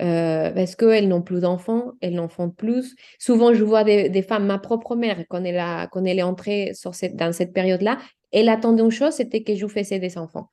Euh, 0.00 0.50
parce 0.50 0.74
qu'elles 0.74 1.08
n'ont 1.08 1.22
plus 1.22 1.40
d'enfants, 1.40 1.92
elles 2.00 2.14
n'en 2.14 2.28
font 2.28 2.50
plus. 2.50 2.96
Souvent, 3.18 3.54
je 3.54 3.62
vois 3.62 3.84
des, 3.84 4.22
femmes, 4.22 4.46
ma 4.46 4.58
propre 4.58 4.96
mère, 4.96 5.24
quand 5.28 5.44
elle, 5.44 5.58
a, 5.58 5.86
quand 5.86 6.04
est 6.04 6.22
entrée 6.22 6.72
sur 6.74 6.92
dans 7.12 7.32
cette 7.32 7.52
période-là, 7.52 7.98
elle 8.32 8.48
attendait 8.48 8.82
une 8.82 8.90
chose, 8.90 9.14
c'était 9.14 9.42
que 9.42 9.54
je 9.54 9.66
faisais 9.68 10.00
des 10.00 10.18
enfants 10.18 10.50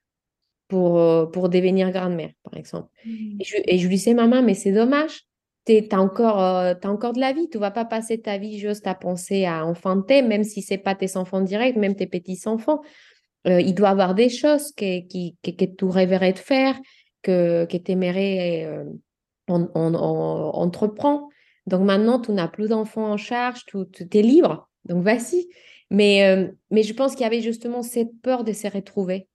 pour, 0.67 0.99
euh, 0.99 1.25
pour 1.25 1.49
devenir 1.49 1.91
grand-mère, 1.91 2.31
par 2.43 2.55
exemple. 2.55 2.89
Et, 3.05 3.43
je, 3.43 3.55
et, 3.65 3.77
je, 3.79 3.87
lui 3.87 3.95
disais, 3.95 4.13
maman, 4.13 4.43
mais 4.43 4.53
c'est 4.53 4.71
dommage, 4.71 5.21
tu 5.65 5.81
as 5.91 5.99
encore, 5.99 6.39
euh, 6.39 6.75
encore 6.83 7.13
de 7.13 7.19
la 7.19 7.33
vie, 7.33 7.49
tu 7.49 7.57
vas 7.57 7.71
pas 7.71 7.85
passer 7.85 8.21
ta 8.21 8.37
vie 8.37 8.59
juste 8.59 8.85
à 8.85 8.93
penser 8.93 9.45
à 9.45 9.65
enfanter, 9.65 10.21
même 10.21 10.43
si 10.43 10.61
c'est 10.61 10.77
pas 10.77 10.93
tes 10.93 11.17
enfants 11.17 11.41
directs, 11.41 11.77
même 11.77 11.95
tes 11.95 12.07
petits-enfants. 12.07 12.81
il 13.45 13.73
doit 13.73 13.89
avoir 13.89 14.13
des 14.13 14.29
choses 14.29 14.71
que, 14.73 14.99
que, 15.01 15.49
que, 15.49 15.65
tu 15.65 15.85
rêverais 15.85 16.33
de 16.33 16.39
faire, 16.39 16.79
que, 17.23 17.65
que 17.65 17.77
tu 17.77 17.93
aimerais 17.93 18.85
on, 19.51 19.93
entreprend. 19.93 21.29
Donc 21.67 21.81
maintenant, 21.81 22.19
tu 22.19 22.31
n'as 22.31 22.47
plus 22.47 22.69
d'enfants 22.69 23.11
en 23.11 23.17
charge, 23.17 23.65
tu 23.65 23.85
es 24.13 24.21
libre. 24.21 24.69
Donc 24.85 25.03
vas-y. 25.03 25.47
Mais, 25.91 26.23
euh, 26.23 26.47
mais 26.71 26.83
je 26.83 26.93
pense 26.93 27.11
qu'il 27.11 27.23
y 27.23 27.27
avait 27.27 27.41
justement 27.41 27.83
cette 27.83 28.13
peur 28.23 28.45
de 28.45 28.53
se 28.53 28.67
retrouver, 28.67 29.27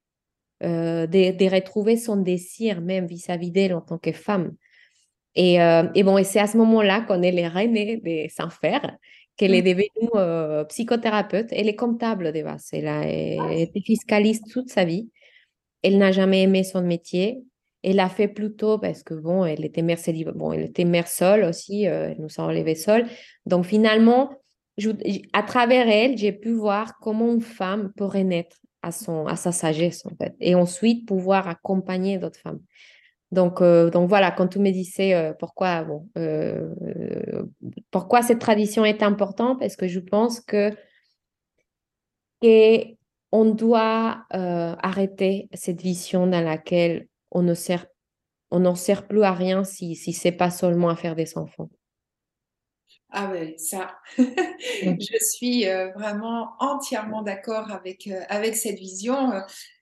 euh, 0.62 1.07
de, 1.07 1.55
retrouver 1.55 1.98
son 1.98 2.16
désir 2.16 2.81
même 2.81 3.07
vis-à-vis 3.07 3.50
d'elle 3.50 3.74
en 3.74 3.83
tant 3.83 3.98
que 3.98 4.11
femme. 4.11 4.55
Et, 5.35 5.61
euh, 5.61 5.87
et 5.94 6.02
bon, 6.02 6.16
et 6.16 6.24
c'est 6.24 6.40
à 6.40 6.46
ce 6.46 6.57
moment-là 6.57 7.02
qu'on 7.02 7.20
est 7.20 7.31
les 7.31 7.46
reines 7.46 7.74
de 7.74 8.26
sans 8.31 8.48
faire, 8.48 8.96
qu'elle 9.37 9.55
est 9.55 9.61
mmh. 9.61 9.64
devenue 9.64 10.66
psychothérapeute. 10.68 11.48
Elle 11.50 11.68
est 11.68 11.76
comptable 11.76 12.33
de 12.33 12.42
base. 12.42 12.68
Elle 12.72 12.88
a 12.88 13.52
été 13.52 13.83
fiscaliste 13.83 14.50
toute 14.50 14.70
sa 14.70 14.87
vie. 14.87 15.11
Elle 15.83 15.98
n'a 15.98 16.11
jamais 16.11 16.42
aimé 16.42 16.64
son 16.64 16.81
métier. 16.81 17.42
Elle 17.88 17.96
l'a 17.96 18.09
fait 18.09 18.27
plus 18.27 18.53
tôt 18.53 18.79
parce 18.79 19.05
que, 19.05 19.14
bon, 19.14 19.44
elle 19.44 19.64
était 19.64 19.81
mère 19.81 20.01
bon, 20.35 20.53
elle 20.53 20.64
était 20.64 20.85
mère 20.85 21.07
seule 21.07 21.44
aussi, 21.44 21.87
euh, 21.87 22.11
elle 22.11 22.20
nous 22.20 22.29
a 22.38 22.42
enlevé 22.42 22.75
seule. 22.75 23.07
Donc, 23.46 23.64
finalement, 23.64 24.31
à 25.33 25.44
travers 25.44 25.88
elle, 25.88 26.18
j'ai 26.18 26.33
pu 26.33 26.51
voir 26.51 26.99
comment 26.99 27.33
une 27.33 27.40
femme 27.40 27.92
pourrait 27.96 28.25
naître 28.25 28.57
à, 28.83 28.90
son, 28.90 29.29
à 29.29 29.37
sa 29.37 29.53
sagesse, 29.53 30.05
en 30.05 30.11
fait, 30.20 30.35
et 30.40 30.57
ensuite 30.57 31.07
pouvoir 31.07 31.46
accompagner 31.46 32.18
d'autres 32.18 32.40
femmes. 32.40 32.59
Donc, 33.31 33.62
euh, 33.62 33.88
donc 33.88 34.09
voilà, 34.09 34.33
quand 34.33 34.49
tu 34.49 34.59
me 34.59 34.72
disais 34.72 35.14
euh, 35.14 35.33
pourquoi, 35.33 35.85
bon, 35.85 36.09
pourquoi 37.92 38.22
cette 38.22 38.40
tradition 38.40 38.85
est 38.85 39.05
importante, 39.05 39.61
parce 39.61 39.77
que 39.77 39.87
je 39.87 40.01
pense 40.01 40.40
que, 40.40 40.72
que 42.42 42.96
on 43.31 43.44
doit 43.44 44.25
arrêter 44.31 45.49
cette 45.55 45.83
vision 45.83 46.27
dans 46.27 46.42
laquelle 46.42 47.07
on 47.37 47.42
ne 47.42 47.53
sert, 47.53 47.87
on 48.51 48.61
n'en 48.61 48.75
sert 48.75 49.07
plus 49.07 49.22
à 49.22 49.33
rien 49.33 49.62
si, 49.62 49.94
si 49.94 50.14
c'est 50.14 50.33
pas 50.33 50.51
seulement 50.51 50.88
à 50.88 50.96
faire 50.96 51.14
des 51.14 51.37
enfants. 51.37 51.68
Ah 53.11 53.31
oui, 53.31 53.59
ça, 53.59 53.94
mmh. 54.18 54.96
je 54.99 55.25
suis 55.25 55.68
euh, 55.68 55.90
vraiment 55.92 56.55
entièrement 56.61 57.22
d'accord 57.22 57.70
avec, 57.70 58.07
euh, 58.07 58.22
avec 58.31 58.57
cette 58.57 58.79
vision. 58.79 59.33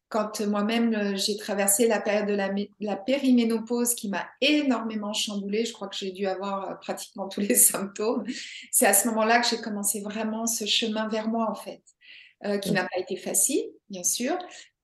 Quand 0.08 0.40
moi-même 0.40 0.94
euh, 0.94 1.16
j'ai 1.16 1.36
traversé 1.36 1.86
la 1.86 2.00
période 2.00 2.26
de 2.26 2.34
la, 2.34 2.50
la 2.80 2.96
périménopause 2.96 3.94
qui 3.94 4.08
m'a 4.08 4.26
énormément 4.40 5.12
chamboulée, 5.12 5.64
je 5.64 5.72
crois 5.72 5.88
que 5.88 5.96
j'ai 5.96 6.10
dû 6.10 6.26
avoir 6.26 6.78
pratiquement 6.80 7.28
tous 7.28 7.40
les 7.40 7.54
symptômes. 7.54 8.24
C'est 8.72 8.86
à 8.86 8.94
ce 8.94 9.06
moment-là 9.08 9.40
que 9.40 9.46
j'ai 9.48 9.60
commencé 9.60 10.00
vraiment 10.00 10.46
ce 10.46 10.66
chemin 10.66 11.08
vers 11.08 11.28
moi 11.28 11.48
en 11.48 11.54
fait, 11.54 11.82
qui 12.60 12.72
n'a 12.72 12.82
pas 12.82 12.98
été 12.98 13.16
facile, 13.16 13.64
bien 13.88 14.04
sûr, 14.04 14.36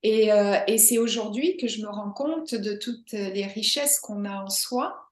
euh, 0.05 0.59
et, 0.67 0.79
c'est 0.79 0.99
aujourd'hui 0.99 1.57
que 1.57 1.69
je 1.69 1.83
me 1.83 1.89
rends 1.89 2.13
compte 2.13 2.55
de 2.55 2.75
toutes 2.75 3.13
les 3.13 3.47
richesses 3.47 4.01
qu'on 4.01 4.25
a 4.25 4.43
en 4.43 4.49
soi. 4.49 5.11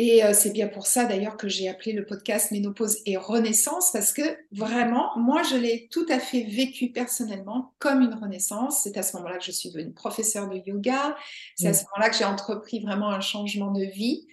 Et 0.00 0.22
euh, 0.22 0.32
c'est 0.32 0.50
bien 0.50 0.68
pour 0.68 0.86
ça 0.86 1.06
d'ailleurs 1.06 1.36
que 1.36 1.48
j'ai 1.48 1.68
appelé 1.68 1.92
le 1.92 2.06
podcast 2.06 2.52
Ménopause 2.52 2.98
et 3.04 3.16
Renaissance, 3.16 3.90
parce 3.90 4.12
que 4.12 4.22
vraiment, 4.52 5.10
moi, 5.16 5.42
je 5.42 5.56
l'ai 5.56 5.88
tout 5.90 6.06
à 6.08 6.20
fait 6.20 6.42
vécu 6.42 6.92
personnellement 6.92 7.74
comme 7.80 8.02
une 8.02 8.14
renaissance. 8.14 8.82
C'est 8.84 8.96
à 8.96 9.02
ce 9.02 9.16
moment-là 9.16 9.38
que 9.38 9.44
je 9.44 9.50
suis 9.50 9.70
devenue 9.70 9.92
professeure 9.92 10.48
de 10.48 10.56
yoga. 10.64 11.16
C'est 11.56 11.66
à 11.66 11.74
ce 11.74 11.82
moment-là 11.86 12.10
que 12.10 12.16
j'ai 12.16 12.24
entrepris 12.24 12.78
vraiment 12.78 13.10
un 13.10 13.20
changement 13.20 13.72
de 13.72 13.82
vie. 13.82 14.28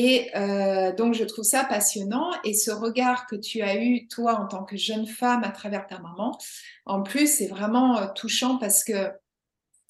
Et 0.00 0.30
euh, 0.36 0.92
donc, 0.92 1.14
je 1.14 1.24
trouve 1.24 1.44
ça 1.44 1.64
passionnant. 1.64 2.30
Et 2.44 2.54
ce 2.54 2.70
regard 2.70 3.26
que 3.26 3.34
tu 3.34 3.62
as 3.62 3.82
eu, 3.82 4.06
toi, 4.06 4.38
en 4.38 4.46
tant 4.46 4.62
que 4.62 4.76
jeune 4.76 5.08
femme, 5.08 5.42
à 5.42 5.50
travers 5.50 5.88
ta 5.88 5.98
maman, 5.98 6.38
en 6.86 7.02
plus, 7.02 7.26
c'est 7.26 7.48
vraiment 7.48 7.98
euh, 7.98 8.06
touchant 8.14 8.58
parce 8.58 8.84
que 8.84 9.10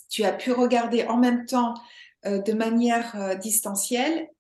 tu 0.09 0.25
as 0.25 0.33
pu 0.33 0.51
regarder 0.51 1.05
en 1.05 1.19
même 1.19 1.45
temps 1.45 1.75
euh, 2.25 2.39
de 2.39 2.55
manière 2.55 3.37
distancielle 3.39 4.31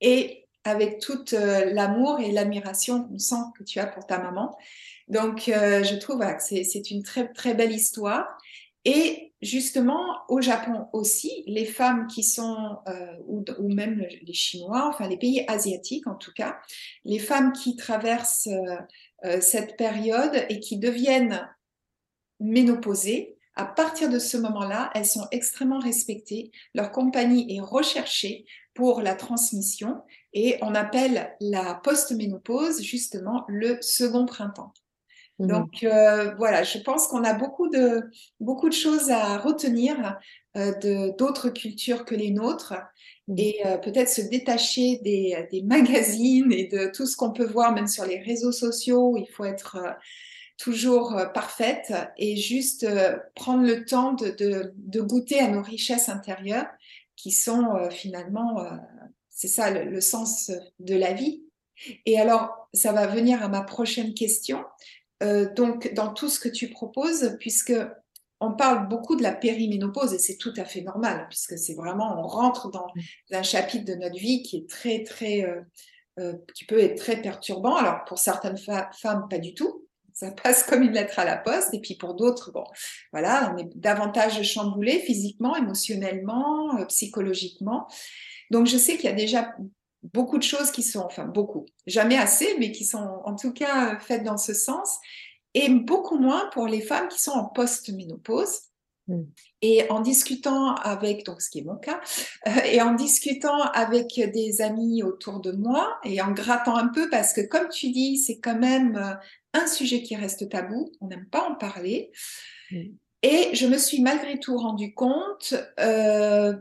et 0.00 0.48
avec 0.64 0.98
tout 0.98 1.24
l'amour 1.30 2.18
et 2.18 2.32
l'admiration 2.32 3.04
qu'on 3.04 3.18
sent 3.18 3.44
que 3.56 3.62
tu 3.62 3.78
as 3.78 3.86
pour 3.86 4.04
ta 4.04 4.18
maman. 4.18 4.58
Donc, 5.06 5.44
je 5.46 5.98
trouve 5.98 6.18
que 6.18 6.42
c'est 6.42 6.90
une 6.90 7.04
très, 7.04 7.32
très 7.32 7.54
belle 7.54 7.70
histoire. 7.70 8.26
Et 8.84 9.31
justement, 9.42 10.18
au 10.28 10.40
Japon 10.40 10.86
aussi, 10.92 11.42
les 11.46 11.64
femmes 11.64 12.06
qui 12.06 12.22
sont, 12.22 12.78
euh, 12.88 13.16
ou, 13.26 13.68
même 13.68 14.06
les 14.22 14.32
Chinois, 14.32 14.88
enfin 14.88 15.08
les 15.08 15.18
pays 15.18 15.44
asiatiques 15.48 16.06
en 16.06 16.14
tout 16.14 16.32
cas, 16.32 16.58
les 17.04 17.18
femmes 17.18 17.52
qui 17.52 17.76
traversent 17.76 18.46
euh, 18.46 18.76
euh, 19.24 19.40
cette 19.40 19.76
période 19.76 20.46
et 20.48 20.60
qui 20.60 20.78
deviennent 20.78 21.48
ménopausées, 22.40 23.36
à 23.54 23.66
partir 23.66 24.08
de 24.08 24.18
ce 24.18 24.38
moment-là, 24.38 24.90
elles 24.94 25.06
sont 25.06 25.26
extrêmement 25.30 25.78
respectées. 25.78 26.52
Leur 26.74 26.90
compagnie 26.90 27.54
est 27.54 27.60
recherchée 27.60 28.46
pour 28.72 29.02
la 29.02 29.14
transmission 29.14 30.02
et 30.32 30.56
on 30.62 30.74
appelle 30.74 31.36
la 31.40 31.74
post-ménopause 31.74 32.80
justement 32.82 33.44
le 33.48 33.76
second 33.82 34.24
printemps. 34.24 34.72
Mmh. 35.42 35.46
Donc 35.48 35.82
euh, 35.82 36.34
voilà, 36.36 36.62
je 36.62 36.78
pense 36.78 37.08
qu'on 37.08 37.24
a 37.24 37.34
beaucoup 37.34 37.68
de, 37.68 38.02
beaucoup 38.38 38.68
de 38.68 38.74
choses 38.74 39.10
à 39.10 39.38
retenir 39.38 40.18
euh, 40.56 41.12
d'autres 41.18 41.50
cultures 41.50 42.04
que 42.04 42.14
les 42.14 42.30
nôtres 42.30 42.74
mmh. 43.26 43.34
et 43.38 43.56
euh, 43.66 43.76
peut-être 43.76 44.08
se 44.08 44.22
détacher 44.22 45.00
des, 45.02 45.48
des, 45.50 45.62
magazines 45.62 46.52
et 46.52 46.68
de 46.68 46.90
tout 46.94 47.06
ce 47.06 47.16
qu'on 47.16 47.32
peut 47.32 47.46
voir 47.46 47.72
même 47.72 47.88
sur 47.88 48.06
les 48.06 48.20
réseaux 48.20 48.52
sociaux. 48.52 49.16
Il 49.16 49.26
faut 49.26 49.44
être 49.44 49.76
euh, 49.76 49.90
toujours 50.58 51.18
euh, 51.18 51.26
parfaite 51.26 51.92
et 52.16 52.36
juste 52.36 52.84
euh, 52.84 53.16
prendre 53.34 53.64
le 53.64 53.84
temps 53.84 54.12
de, 54.12 54.30
de, 54.30 54.72
de, 54.76 55.00
goûter 55.00 55.40
à 55.40 55.48
nos 55.48 55.62
richesses 55.62 56.08
intérieures 56.08 56.68
qui 57.16 57.32
sont 57.32 57.74
euh, 57.74 57.90
finalement, 57.90 58.64
c'est 59.28 59.48
ça 59.48 59.70
le, 59.72 59.90
le, 59.90 60.00
sens 60.00 60.52
de 60.78 60.94
la 60.94 61.12
vie. 61.12 61.42
Et 62.06 62.20
alors, 62.20 62.68
ça 62.72 62.92
va 62.92 63.08
venir 63.08 63.42
à 63.42 63.48
ma 63.48 63.62
prochaine 63.62 64.14
question. 64.14 64.64
Donc, 65.56 65.92
dans 65.94 66.12
tout 66.12 66.28
ce 66.28 66.40
que 66.40 66.48
tu 66.48 66.68
proposes, 66.68 67.36
puisque 67.38 67.74
on 68.40 68.52
parle 68.52 68.88
beaucoup 68.88 69.14
de 69.14 69.22
la 69.22 69.32
périménopause 69.32 70.12
et 70.14 70.18
c'est 70.18 70.36
tout 70.36 70.52
à 70.56 70.64
fait 70.64 70.82
normal, 70.82 71.26
puisque 71.28 71.56
c'est 71.56 71.74
vraiment, 71.74 72.18
on 72.18 72.26
rentre 72.26 72.70
dans 72.70 72.88
un 73.30 73.42
chapitre 73.42 73.84
de 73.84 73.94
notre 73.94 74.18
vie 74.18 74.42
qui 74.42 74.56
est 74.56 74.68
très, 74.68 75.04
très, 75.04 75.44
euh, 76.18 76.34
qui 76.54 76.64
peut 76.64 76.80
être 76.80 76.96
très 76.96 77.22
perturbant. 77.22 77.76
Alors, 77.76 78.04
pour 78.04 78.18
certaines 78.18 78.58
femmes, 78.58 79.28
pas 79.30 79.38
du 79.38 79.54
tout 79.54 79.86
ça 80.12 80.30
passe 80.42 80.62
comme 80.64 80.82
une 80.82 80.92
lettre 80.92 81.18
à 81.18 81.24
la 81.24 81.36
poste. 81.36 81.74
Et 81.74 81.80
puis 81.80 81.94
pour 81.94 82.14
d'autres, 82.14 82.52
bon, 82.52 82.64
voilà, 83.12 83.52
on 83.54 83.58
est 83.58 83.68
davantage 83.76 84.42
chamboulé 84.42 84.98
physiquement, 85.00 85.56
émotionnellement, 85.56 86.78
euh, 86.78 86.84
psychologiquement. 86.86 87.86
Donc 88.50 88.66
je 88.66 88.76
sais 88.76 88.96
qu'il 88.96 89.06
y 89.06 89.12
a 89.12 89.16
déjà 89.16 89.54
beaucoup 90.02 90.38
de 90.38 90.42
choses 90.42 90.70
qui 90.70 90.82
sont, 90.82 91.00
enfin 91.00 91.24
beaucoup, 91.24 91.66
jamais 91.86 92.16
assez, 92.16 92.56
mais 92.58 92.72
qui 92.72 92.84
sont 92.84 93.20
en 93.24 93.34
tout 93.34 93.52
cas 93.52 93.98
faites 94.00 94.24
dans 94.24 94.38
ce 94.38 94.54
sens. 94.54 94.98
Et 95.54 95.68
beaucoup 95.68 96.18
moins 96.18 96.48
pour 96.52 96.66
les 96.66 96.80
femmes 96.80 97.08
qui 97.08 97.20
sont 97.20 97.32
en 97.32 97.44
post-ménopause. 97.44 98.58
Mm. 99.08 99.22
Et 99.62 99.90
en 99.90 100.00
discutant 100.00 100.74
avec, 100.76 101.26
donc 101.26 101.42
ce 101.42 101.50
qui 101.50 101.60
est 101.60 101.64
mon 101.64 101.76
cas, 101.76 102.00
euh, 102.46 102.50
et 102.64 102.80
en 102.80 102.94
discutant 102.94 103.60
avec 103.60 104.14
des 104.32 104.60
amis 104.60 105.02
autour 105.02 105.40
de 105.40 105.52
moi 105.52 105.98
et 106.04 106.20
en 106.22 106.32
grattant 106.32 106.76
un 106.76 106.88
peu 106.88 107.08
parce 107.10 107.32
que 107.32 107.40
comme 107.40 107.68
tu 107.68 107.90
dis, 107.90 108.16
c'est 108.16 108.38
quand 108.38 108.58
même 108.58 108.96
euh, 108.96 109.14
un 109.54 109.66
sujet 109.66 110.02
qui 110.02 110.16
reste 110.16 110.48
tabou, 110.48 110.90
on 111.00 111.08
n'aime 111.08 111.26
pas 111.26 111.48
en 111.48 111.54
parler. 111.54 112.10
Mm. 112.70 112.82
Et 113.24 113.54
je 113.54 113.66
me 113.66 113.78
suis 113.78 114.02
malgré 114.02 114.40
tout 114.40 114.56
rendu 114.56 114.94
compte 114.94 115.54
euh, 115.78 116.54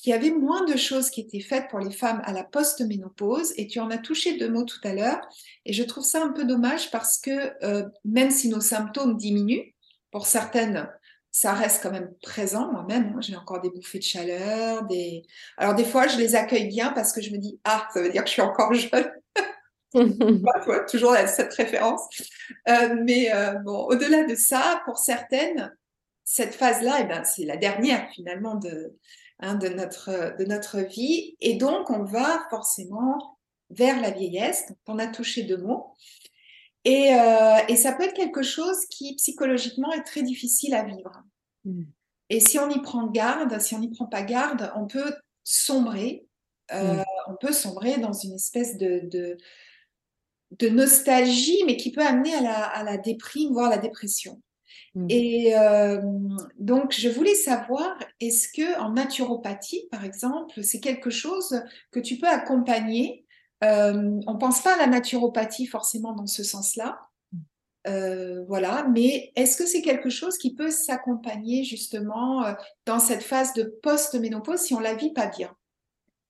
qu'il 0.00 0.10
y 0.10 0.14
avait 0.14 0.30
moins 0.30 0.64
de 0.64 0.76
choses 0.76 1.10
qui 1.10 1.20
étaient 1.20 1.40
faites 1.40 1.68
pour 1.68 1.80
les 1.80 1.90
femmes 1.90 2.22
à 2.24 2.32
la 2.32 2.44
post-ménopause. 2.44 3.52
Et 3.56 3.66
tu 3.66 3.80
en 3.80 3.90
as 3.90 3.98
touché 3.98 4.38
deux 4.38 4.48
mots 4.48 4.64
tout 4.64 4.80
à 4.84 4.94
l'heure. 4.94 5.20
Et 5.64 5.72
je 5.72 5.82
trouve 5.82 6.04
ça 6.04 6.22
un 6.22 6.30
peu 6.30 6.44
dommage 6.44 6.90
parce 6.90 7.18
que 7.18 7.52
euh, 7.64 7.88
même 8.04 8.30
si 8.30 8.48
nos 8.48 8.60
symptômes 8.60 9.16
diminuent, 9.16 9.74
pour 10.10 10.26
certaines, 10.26 10.88
ça 11.30 11.52
reste 11.52 11.82
quand 11.82 11.90
même 11.90 12.12
présent 12.22 12.72
moi-même. 12.72 13.12
Hein. 13.14 13.20
J'ai 13.20 13.36
encore 13.36 13.60
des 13.60 13.70
bouffées 13.70 13.98
de 13.98 14.04
chaleur, 14.04 14.84
des. 14.84 15.24
Alors 15.56 15.74
des 15.74 15.84
fois, 15.84 16.06
je 16.06 16.16
les 16.16 16.34
accueille 16.34 16.68
bien 16.68 16.92
parce 16.92 17.12
que 17.12 17.20
je 17.20 17.30
me 17.30 17.38
dis 17.38 17.60
ah, 17.64 17.88
ça 17.92 18.00
veut 18.00 18.10
dire 18.10 18.22
que 18.22 18.28
je 18.28 18.34
suis 18.34 18.42
encore 18.42 18.72
jeune. 18.72 19.10
toujours 20.90 21.16
cette 21.26 21.54
référence. 21.54 22.02
Euh, 22.68 22.96
mais 23.04 23.34
euh, 23.34 23.54
bon, 23.54 23.86
au-delà 23.86 24.24
de 24.24 24.34
ça, 24.34 24.82
pour 24.84 24.98
certaines, 24.98 25.74
cette 26.24 26.54
phase-là, 26.54 26.98
eh 27.00 27.04
ben, 27.04 27.24
c'est 27.24 27.44
la 27.44 27.56
dernière 27.56 28.08
finalement 28.14 28.54
de, 28.54 28.94
hein, 29.40 29.54
de, 29.54 29.68
notre, 29.68 30.36
de 30.38 30.44
notre 30.44 30.80
vie. 30.80 31.36
Et 31.40 31.54
donc, 31.54 31.90
on 31.90 32.04
va 32.04 32.46
forcément 32.50 33.38
vers 33.70 34.00
la 34.00 34.10
vieillesse. 34.10 34.66
Donc, 34.68 34.78
on 34.86 34.98
a 34.98 35.06
touché 35.06 35.42
deux 35.42 35.58
mots. 35.58 35.94
Et, 36.84 37.14
euh, 37.14 37.58
et, 37.68 37.76
ça 37.76 37.92
peut 37.92 38.04
être 38.04 38.14
quelque 38.14 38.42
chose 38.42 38.86
qui 38.86 39.14
psychologiquement 39.16 39.92
est 39.92 40.04
très 40.04 40.22
difficile 40.22 40.74
à 40.74 40.84
vivre. 40.84 41.22
Mm. 41.64 41.84
Et 42.30 42.40
si 42.40 42.58
on 42.58 42.70
y 42.70 42.80
prend 42.80 43.06
garde, 43.06 43.58
si 43.60 43.74
on 43.74 43.80
n'y 43.80 43.90
prend 43.90 44.06
pas 44.06 44.22
garde, 44.22 44.72
on 44.76 44.86
peut 44.86 45.14
sombrer. 45.44 46.26
Euh, 46.72 46.94
mm. 46.94 47.04
On 47.28 47.36
peut 47.36 47.52
sombrer 47.52 47.98
dans 47.98 48.12
une 48.12 48.34
espèce 48.34 48.78
de, 48.78 49.00
de, 49.04 49.36
de 50.52 50.68
nostalgie, 50.68 51.62
mais 51.66 51.76
qui 51.76 51.92
peut 51.92 52.04
amener 52.06 52.34
à 52.34 52.40
la, 52.40 52.64
à 52.64 52.82
la 52.84 52.96
déprime, 52.96 53.52
voire 53.52 53.70
la 53.70 53.78
dépression. 53.78 54.40
Mmh. 54.94 55.06
Et 55.10 55.56
euh, 55.56 56.00
donc, 56.58 56.92
je 56.92 57.08
voulais 57.08 57.34
savoir, 57.34 57.98
est-ce 58.20 58.48
que 58.48 58.78
en 58.80 58.92
naturopathie, 58.92 59.88
par 59.90 60.04
exemple, 60.04 60.62
c'est 60.62 60.80
quelque 60.80 61.10
chose 61.10 61.62
que 61.90 62.00
tu 62.00 62.16
peux 62.16 62.28
accompagner? 62.28 63.24
Euh, 63.64 64.20
On 64.26 64.36
pense 64.38 64.62
pas 64.62 64.74
à 64.74 64.78
la 64.78 64.86
naturopathie 64.86 65.66
forcément 65.66 66.12
dans 66.12 66.26
ce 66.26 66.44
sens-là, 66.44 67.00
euh, 67.86 68.44
voilà. 68.46 68.86
Mais 68.92 69.32
est-ce 69.34 69.56
que 69.56 69.66
c'est 69.66 69.82
quelque 69.82 70.10
chose 70.10 70.38
qui 70.38 70.54
peut 70.54 70.70
s'accompagner 70.70 71.64
justement 71.64 72.44
euh, 72.44 72.52
dans 72.86 73.00
cette 73.00 73.22
phase 73.22 73.54
de 73.54 73.64
post-ménopause 73.82 74.60
si 74.60 74.74
on 74.74 74.80
la 74.80 74.94
vit 74.94 75.12
pas 75.12 75.26
bien? 75.26 75.50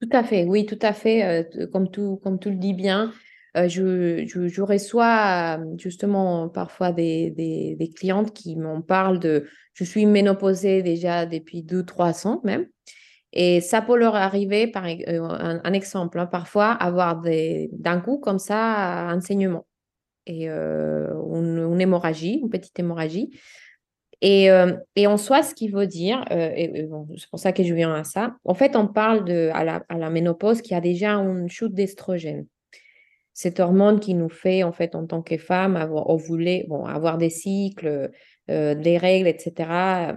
Tout 0.00 0.08
à 0.12 0.22
fait, 0.22 0.44
oui, 0.44 0.64
tout 0.64 0.78
à 0.80 0.92
fait. 0.92 1.50
Comme 1.72 1.90
tout, 1.90 2.20
comme 2.22 2.38
tu 2.38 2.50
le 2.50 2.56
dis 2.56 2.72
bien, 2.72 3.12
euh, 3.58 3.68
je, 3.68 4.26
je, 4.26 4.62
reçois 4.62 5.58
euh, 5.58 5.64
justement 5.76 6.48
parfois 6.48 6.92
des, 6.92 7.30
des, 7.30 7.90
clientes 7.90 8.32
qui 8.32 8.56
m'en 8.56 8.82
parlent 8.82 9.18
de 9.18 9.46
je 9.74 9.84
suis 9.84 10.06
ménopausée 10.06 10.82
déjà 10.82 11.26
depuis 11.26 11.62
deux, 11.62 11.84
trois 11.84 12.26
ans 12.26 12.40
même. 12.44 12.66
Et 13.32 13.60
ça 13.60 13.82
peut 13.82 13.96
leur 13.96 14.14
arriver, 14.14 14.66
par 14.66 14.86
euh, 14.86 15.60
un, 15.64 15.72
exemple, 15.72 16.18
hein, 16.18 16.26
parfois 16.26 16.72
avoir 16.72 17.22
d'un 17.72 18.00
coup 18.00 18.18
comme 18.18 18.38
ça 18.38 19.08
un 19.10 19.20
saignement 19.20 19.66
et 20.26 20.48
une, 20.48 21.80
hémorragie, 21.80 22.40
une 22.42 22.50
petite 22.50 22.78
hémorragie. 22.78 23.30
Et, 24.20 24.48
et, 24.96 25.06
en 25.06 25.16
soi, 25.16 25.42
ce 25.42 25.54
qui 25.54 25.68
veut 25.68 25.86
dire, 25.86 26.24
et, 26.30 26.86
c'est 27.16 27.30
pour 27.30 27.38
ça 27.38 27.52
que 27.52 27.62
je 27.62 27.72
viens 27.74 27.94
à 27.94 28.04
ça, 28.04 28.34
en 28.44 28.54
fait, 28.54 28.76
on 28.76 28.88
parle 28.88 29.24
de, 29.24 29.50
à, 29.52 29.64
la, 29.64 29.84
à 29.88 29.98
la 29.98 30.10
ménopause 30.10 30.60
qui 30.60 30.74
a 30.74 30.80
déjà 30.80 31.12
une 31.12 31.48
chute 31.48 31.74
d'estrogène 31.74 32.46
cette 33.38 33.60
hormone 33.60 34.00
qui 34.00 34.14
nous 34.14 34.28
fait, 34.28 34.64
en 34.64 34.72
fait, 34.72 34.96
en 34.96 35.06
tant 35.06 35.22
que 35.22 35.38
femme, 35.38 35.76
avoir 35.76 36.10
ovulé, 36.10 36.66
bon, 36.68 36.84
avoir 36.84 37.18
des 37.18 37.30
cycles, 37.30 38.10
euh, 38.50 38.74
des 38.74 38.98
règles, 38.98 39.28
etc., 39.28 40.16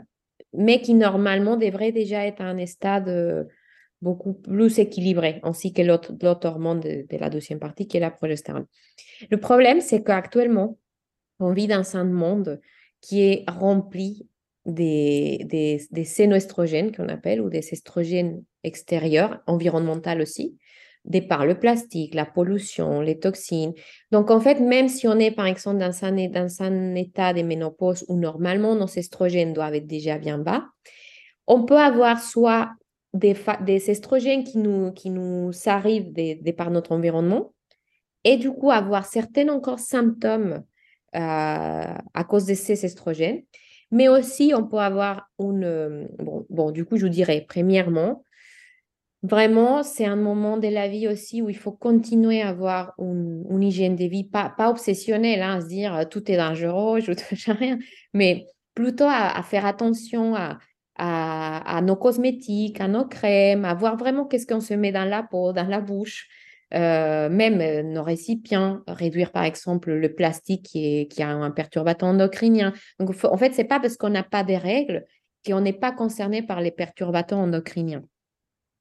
mais 0.53 0.81
qui 0.81 0.95
normalement 0.95 1.55
devrait 1.55 1.91
déjà 1.91 2.25
être 2.25 2.41
à 2.41 2.45
un 2.45 2.65
stade 2.65 3.09
euh, 3.09 3.43
beaucoup 4.01 4.33
plus 4.33 4.79
équilibré, 4.79 5.39
ainsi 5.43 5.71
que 5.71 5.83
l'autre 5.83 6.47
hormone 6.47 6.79
de, 6.79 7.05
la 7.11 7.29
deuxième 7.29 7.59
partie, 7.59 7.87
qui 7.87 7.97
est 7.97 7.99
la 7.99 8.09
progestérone. 8.09 8.65
Le 9.29 9.37
problème, 9.37 9.81
c'est 9.81 10.01
qu'actuellement, 10.01 10.79
on 11.39 11.53
vit 11.53 11.67
dans 11.67 11.95
un 11.95 12.05
monde 12.05 12.59
qui 13.01 13.21
est 13.21 13.47
rempli 13.47 14.27
des, 14.65 15.45
des, 15.45 15.79
des 15.91 16.91
qu'on 16.91 17.07
appelle, 17.07 17.39
ou 17.39 17.51
des 17.51 17.71
estrogènes 17.71 18.43
extérieurs, 18.63 19.43
environnementaux 19.45 20.19
aussi, 20.19 20.57
des 21.05 21.21
par 21.21 21.45
le 21.45 21.57
plastique, 21.57 22.13
la 22.13 22.25
pollution, 22.25 23.01
les 23.01 23.17
toxines. 23.17 23.73
Donc, 24.11 24.29
en 24.29 24.39
fait, 24.39 24.59
même 24.59 24.87
si 24.87 25.07
on 25.07 25.17
est, 25.17 25.31
par 25.31 25.47
exemple, 25.47 25.79
dans 25.79 26.03
un, 26.03 26.27
dans 26.27 26.61
un 26.61 26.95
état 26.95 27.33
de 27.33 27.41
ménopause 27.41 28.05
où 28.07 28.17
normalement 28.17 28.75
nos 28.75 28.87
estrogènes 28.87 29.53
doivent 29.53 29.75
être 29.75 29.87
déjà 29.87 30.17
bien 30.17 30.37
bas, 30.37 30.65
on 31.47 31.65
peut 31.65 31.79
avoir 31.79 32.21
soit 32.21 32.69
des, 33.13 33.35
des 33.65 33.89
estrogènes 33.89 34.43
qui 34.43 34.57
nous, 34.57 34.91
qui 34.91 35.09
nous 35.09 35.51
arrivent 35.65 36.13
de, 36.13 36.51
par 36.51 36.71
notre 36.71 36.91
environnement 36.91 37.53
et 38.23 38.37
du 38.37 38.51
coup 38.51 38.71
avoir 38.71 39.05
certains 39.05 39.49
encore 39.49 39.79
symptômes 39.79 40.63
euh, 41.15 41.95
à 42.13 42.23
cause 42.27 42.45
de 42.45 42.53
ces 42.53 42.85
estrogènes. 42.85 43.43
Mais 43.89 44.07
aussi, 44.07 44.53
on 44.55 44.65
peut 44.65 44.77
avoir 44.77 45.29
une... 45.39 46.07
Bon, 46.19 46.45
bon, 46.49 46.71
du 46.71 46.85
coup, 46.85 46.95
je 46.95 47.05
vous 47.05 47.11
dirais, 47.11 47.45
premièrement, 47.49 48.23
Vraiment, 49.23 49.83
c'est 49.83 50.05
un 50.05 50.15
moment 50.15 50.57
de 50.57 50.67
la 50.67 50.87
vie 50.87 51.07
aussi 51.07 51.43
où 51.43 51.49
il 51.49 51.57
faut 51.57 51.71
continuer 51.71 52.41
à 52.41 52.49
avoir 52.49 52.95
une, 52.97 53.61
hygiène 53.61 53.95
de 53.95 54.05
vie, 54.05 54.23
pas, 54.23 54.55
obsessionnelle, 54.67 55.43
hein, 55.43 55.57
à 55.57 55.61
se 55.61 55.67
dire 55.67 55.95
euh, 55.95 56.05
tout 56.05 56.31
est 56.31 56.37
dangereux, 56.37 57.01
je 57.01 57.11
ne 57.51 57.53
rien, 57.53 57.77
mais 58.15 58.47
plutôt 58.73 59.05
à, 59.07 59.41
faire 59.43 59.67
attention 59.67 60.35
à, 60.35 61.81
nos 61.83 61.95
cosmétiques, 61.95 62.81
à 62.81 62.87
nos 62.87 63.05
crèmes, 63.05 63.63
à 63.63 63.75
voir 63.75 63.95
vraiment 63.95 64.25
qu'est-ce 64.25 64.47
qu'on 64.47 64.59
se 64.59 64.73
met 64.73 64.91
dans 64.91 65.05
la 65.05 65.21
peau, 65.21 65.53
dans 65.53 65.67
la 65.67 65.81
bouche, 65.81 66.27
euh, 66.73 67.29
même 67.29 67.61
euh, 67.61 67.83
nos 67.83 68.01
récipients, 68.01 68.81
réduire 68.87 69.31
par 69.31 69.43
exemple 69.43 69.91
le 69.91 70.15
plastique 70.15 70.63
qui, 70.63 70.85
est, 71.01 71.21
a 71.21 71.29
un 71.29 71.51
perturbateur 71.51 72.09
endocrinien. 72.09 72.73
Donc, 72.99 73.11
en 73.23 73.37
fait, 73.37 73.53
ce 73.53 73.59
n'est 73.59 73.67
pas 73.67 73.79
parce 73.79 73.97
qu'on 73.97 74.09
n'a 74.09 74.23
pas 74.23 74.43
des 74.43 74.57
règles 74.57 75.05
qu'on 75.45 75.61
n'est 75.61 75.73
pas 75.73 75.91
concerné 75.91 76.41
par 76.41 76.61
les 76.61 76.71
perturbateurs 76.71 77.39
endocriniens. 77.39 78.03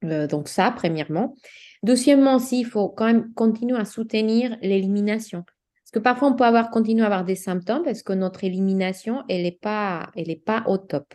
Euh, 0.03 0.27
donc 0.27 0.47
ça, 0.47 0.71
premièrement. 0.75 1.35
Deuxièmement, 1.83 2.35
aussi, 2.35 2.59
il 2.59 2.65
faut 2.65 2.89
quand 2.89 3.05
même 3.05 3.33
continuer 3.33 3.77
à 3.77 3.85
soutenir 3.85 4.57
l'élimination. 4.61 5.43
Parce 5.43 5.91
que 5.91 5.99
parfois, 5.99 6.29
on 6.29 6.35
peut 6.35 6.43
avoir, 6.43 6.69
continuer 6.69 7.01
à 7.03 7.07
avoir 7.07 7.25
des 7.25 7.35
symptômes 7.35 7.83
parce 7.83 8.03
que 8.03 8.13
notre 8.13 8.43
élimination, 8.43 9.23
elle 9.27 9.43
n'est 9.43 9.51
pas, 9.51 10.09
elle 10.15 10.39
pas 10.39 10.63
au 10.67 10.77
top. 10.77 11.13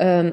Euh, 0.00 0.32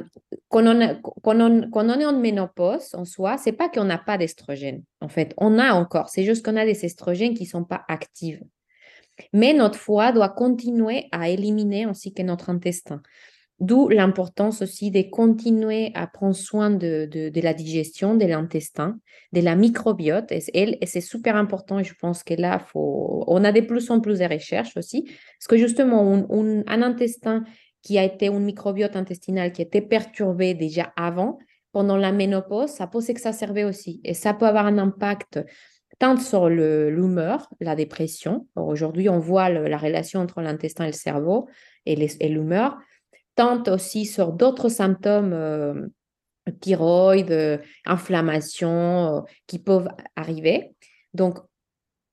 quand, 0.50 0.66
on, 0.66 0.80
est 0.80 2.06
en 2.06 2.18
ménopause, 2.18 2.94
en 2.94 3.06
soi, 3.06 3.38
c'est 3.38 3.52
pas 3.52 3.70
qu'on 3.70 3.84
n'a 3.84 3.98
pas 3.98 4.18
d'estrogène. 4.18 4.84
En 5.02 5.10
fait, 5.10 5.34
on 5.38 5.60
a 5.60 5.74
encore. 5.74 6.10
C'est 6.10 6.24
juste 6.24 6.46
qu'on 6.46 6.56
a 6.56 6.66
des 6.66 6.86
estrogènes 6.86 7.34
qui 7.34 7.44
ne 7.44 7.50
sont 7.50 7.64
pas 7.64 7.84
actifs. 7.88 8.40
Mais 9.34 9.54
notre 9.54 9.78
foie 9.78 10.12
doit 10.12 10.30
continuer 10.30 11.08
à 11.12 11.30
éliminer 11.30 11.86
ainsi 11.86 12.14
que 12.14 12.22
notre 12.22 12.50
intestin. 12.50 13.02
D'où 13.60 13.90
l'importance 13.90 14.62
aussi 14.62 14.92
de 14.92 15.02
continuer 15.02 15.92
à 15.96 16.06
prendre 16.06 16.36
soin 16.36 16.70
de, 16.70 17.10
de, 17.12 17.42
la 17.42 17.56
digestion, 17.56 18.14
de 18.16 18.26
l'intestin, 18.26 19.00
de 19.34 19.42
la 19.42 19.56
microbiote. 19.56 20.32
Et, 20.32 20.78
c'est 20.86 21.02
super 21.02 21.36
important. 21.36 21.82
Je 21.82 21.96
pense 22.00 22.24
que 22.24 22.36
là, 22.36 22.60
faut, 22.60 23.24
on 23.26 23.44
a 23.44 23.52
de 23.52 23.62
plus 23.62 23.90
en 23.90 24.00
plus 24.00 24.20
de 24.20 24.26
recherches 24.26 24.78
aussi. 24.78 25.06
Parce 25.06 25.48
que 25.50 25.58
justement, 25.58 26.28
un 26.30 26.82
intestin 26.84 27.46
qui 27.82 27.98
a 27.98 28.04
été 28.04 28.28
un 28.28 28.40
microbiote 28.40 28.96
intestinal 28.96 29.52
qui 29.52 29.64
était 29.64 29.82
perturbé 29.82 30.54
déjà 30.54 30.94
avant, 30.96 31.40
pendant 31.72 31.98
la 31.98 32.12
ménopause, 32.12 32.70
ça 32.70 32.86
peut 32.86 33.02
s'exacerber 33.02 33.64
aussi. 33.64 34.02
Et 34.04 34.14
ça 34.14 34.36
peut 34.36 34.46
avoir 34.46 34.68
un 34.68 34.78
impact 34.78 35.40
tant 35.98 36.18
sur 36.18 36.48
l'humeur, 36.48 37.50
la 37.60 37.76
dépression. 37.76 38.48
Aujourd'hui, 38.56 39.10
on 39.10 39.20
voit 39.20 39.50
la 39.50 39.78
relation 39.78 40.20
entre 40.20 40.42
l'intestin 40.42 40.84
et 40.84 40.88
le 40.88 40.94
cerveau 40.94 41.48
et 41.88 42.30
l'humeur 42.30 42.78
tant 43.38 43.64
aussi 43.68 44.06
sur 44.06 44.34
d'autres 44.34 44.68
symptômes, 44.68 45.32
euh, 45.32 45.88
thyroïde, 46.60 47.32
euh, 47.32 47.58
inflammation, 47.86 49.18
euh, 49.18 49.22
qui 49.46 49.60
peuvent 49.60 49.88
arriver. 50.16 50.74
Donc, 51.14 51.38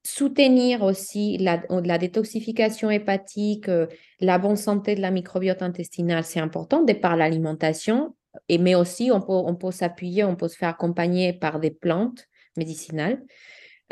soutenir 0.07 0.83
aussi 0.83 1.39
la, 1.39 1.99
détoxification 1.99 2.91
hépatique, 2.91 3.71
la 4.21 4.39
bonne 4.39 4.57
santé 4.57 4.95
de 4.95 5.01
la 5.01 5.11
microbiote 5.11 5.63
intestinale, 5.63 6.25
c'est 6.25 6.41
important, 6.41 6.83
de 6.83 6.93
par 6.93 7.17
l'alimentation, 7.17 8.15
et, 8.51 8.59
mais 8.59 8.75
aussi 8.75 9.11
on 9.11 9.23
peut, 9.23 9.33
on 9.33 9.55
peut 9.55 9.71
s'appuyer, 9.71 10.23
on 10.25 10.37
peut 10.37 10.49
se 10.49 10.59
faire 10.59 10.69
accompagner 10.69 11.33
par 11.33 11.59
des 11.59 11.71
plantes 11.71 12.27
médicinales. 12.59 13.23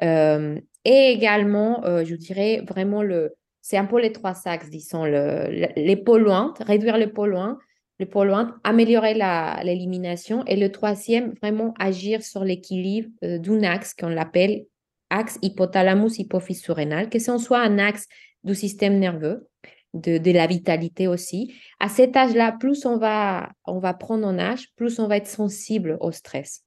et 0.02 0.58
également, 0.84 1.82
je 2.04 2.14
dirais 2.14 2.62
vraiment 2.68 3.02
le, 3.02 3.34
c'est 3.62 3.76
un 3.76 3.86
peu 3.86 4.00
les 4.00 4.12
trois 4.12 4.34
axes, 4.46 4.68
disons, 4.68 5.04
le, 5.04 5.70
les 5.76 5.96
polluantes, 5.96 6.58
réduire 6.66 6.98
les 6.98 7.06
polluants, 7.06 7.56
les 8.00 8.06
polluantes, 8.06 8.50
améliorer 8.64 9.14
l'élimination. 9.62 10.44
Et 10.46 10.56
le 10.56 10.70
troisième, 10.72 11.32
vraiment 11.40 11.72
agir 11.78 12.22
sur 12.22 12.44
l'équilibre 12.44 13.08
euh, 13.24 13.38
d'un 13.38 13.62
axe 13.62 13.94
qu'on 13.94 14.08
l'appelle 14.08 14.64
axe 15.10 15.38
hypothalamus-hypophyse 15.42 16.60
surrénal, 16.60 17.08
que 17.08 17.18
c'est 17.18 17.30
en 17.30 17.38
soit 17.38 17.60
un 17.60 17.78
axe 17.78 18.08
du 18.44 18.54
système 18.54 18.98
nerveux, 18.98 19.48
de, 19.94 20.18
de 20.18 20.30
la 20.32 20.46
vitalité 20.46 21.06
aussi. 21.06 21.54
À 21.78 21.88
cet 21.88 22.16
âge-là, 22.16 22.56
plus 22.58 22.84
on 22.86 22.96
va, 22.96 23.50
on 23.64 23.78
va 23.78 23.94
prendre 23.94 24.26
en 24.26 24.38
âge, 24.38 24.68
plus 24.74 24.98
on 24.98 25.06
va 25.06 25.18
être 25.18 25.28
sensible 25.28 25.98
au 26.00 26.10
stress 26.12 26.64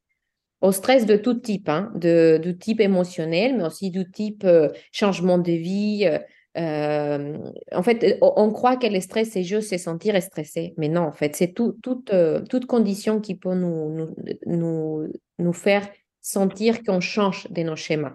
au 0.62 0.72
stress 0.72 1.06
de 1.06 1.16
tout 1.16 1.36
type, 1.36 1.70
hein, 1.70 1.92
de, 1.96 2.40
du 2.42 2.58
type 2.58 2.80
émotionnel, 2.80 3.56
mais 3.58 3.66
aussi 3.66 3.92
du 3.92 4.10
type 4.10 4.44
euh, 4.46 4.70
changement 4.92 5.38
de 5.38 5.52
vie, 5.52 6.08
euh, 6.08 6.18
euh, 6.58 7.38
en 7.72 7.84
fait, 7.84 8.18
on 8.22 8.52
croit 8.52 8.78
que 8.78 8.88
le 8.88 9.02
stress, 9.02 9.32
c'est 9.32 9.44
juste 9.44 9.70
se 9.70 9.78
sentir 9.78 10.22
stressé. 10.22 10.74
Mais 10.78 10.88
non, 10.88 11.02
en 11.02 11.12
fait, 11.12 11.36
c'est 11.36 11.54
tout, 11.54 11.76
euh, 12.13 12.41
toute 12.50 12.65
condition 12.65 13.20
qui 13.20 13.36
peut 13.36 13.56
nous, 13.56 14.13
nous, 14.46 15.12
nous, 15.38 15.54
faire 15.54 15.88
sentir 16.22 16.84
qu'on 16.84 17.02
change 17.02 17.50
de 17.52 17.63
nos 17.63 17.76
schémas. 17.76 18.13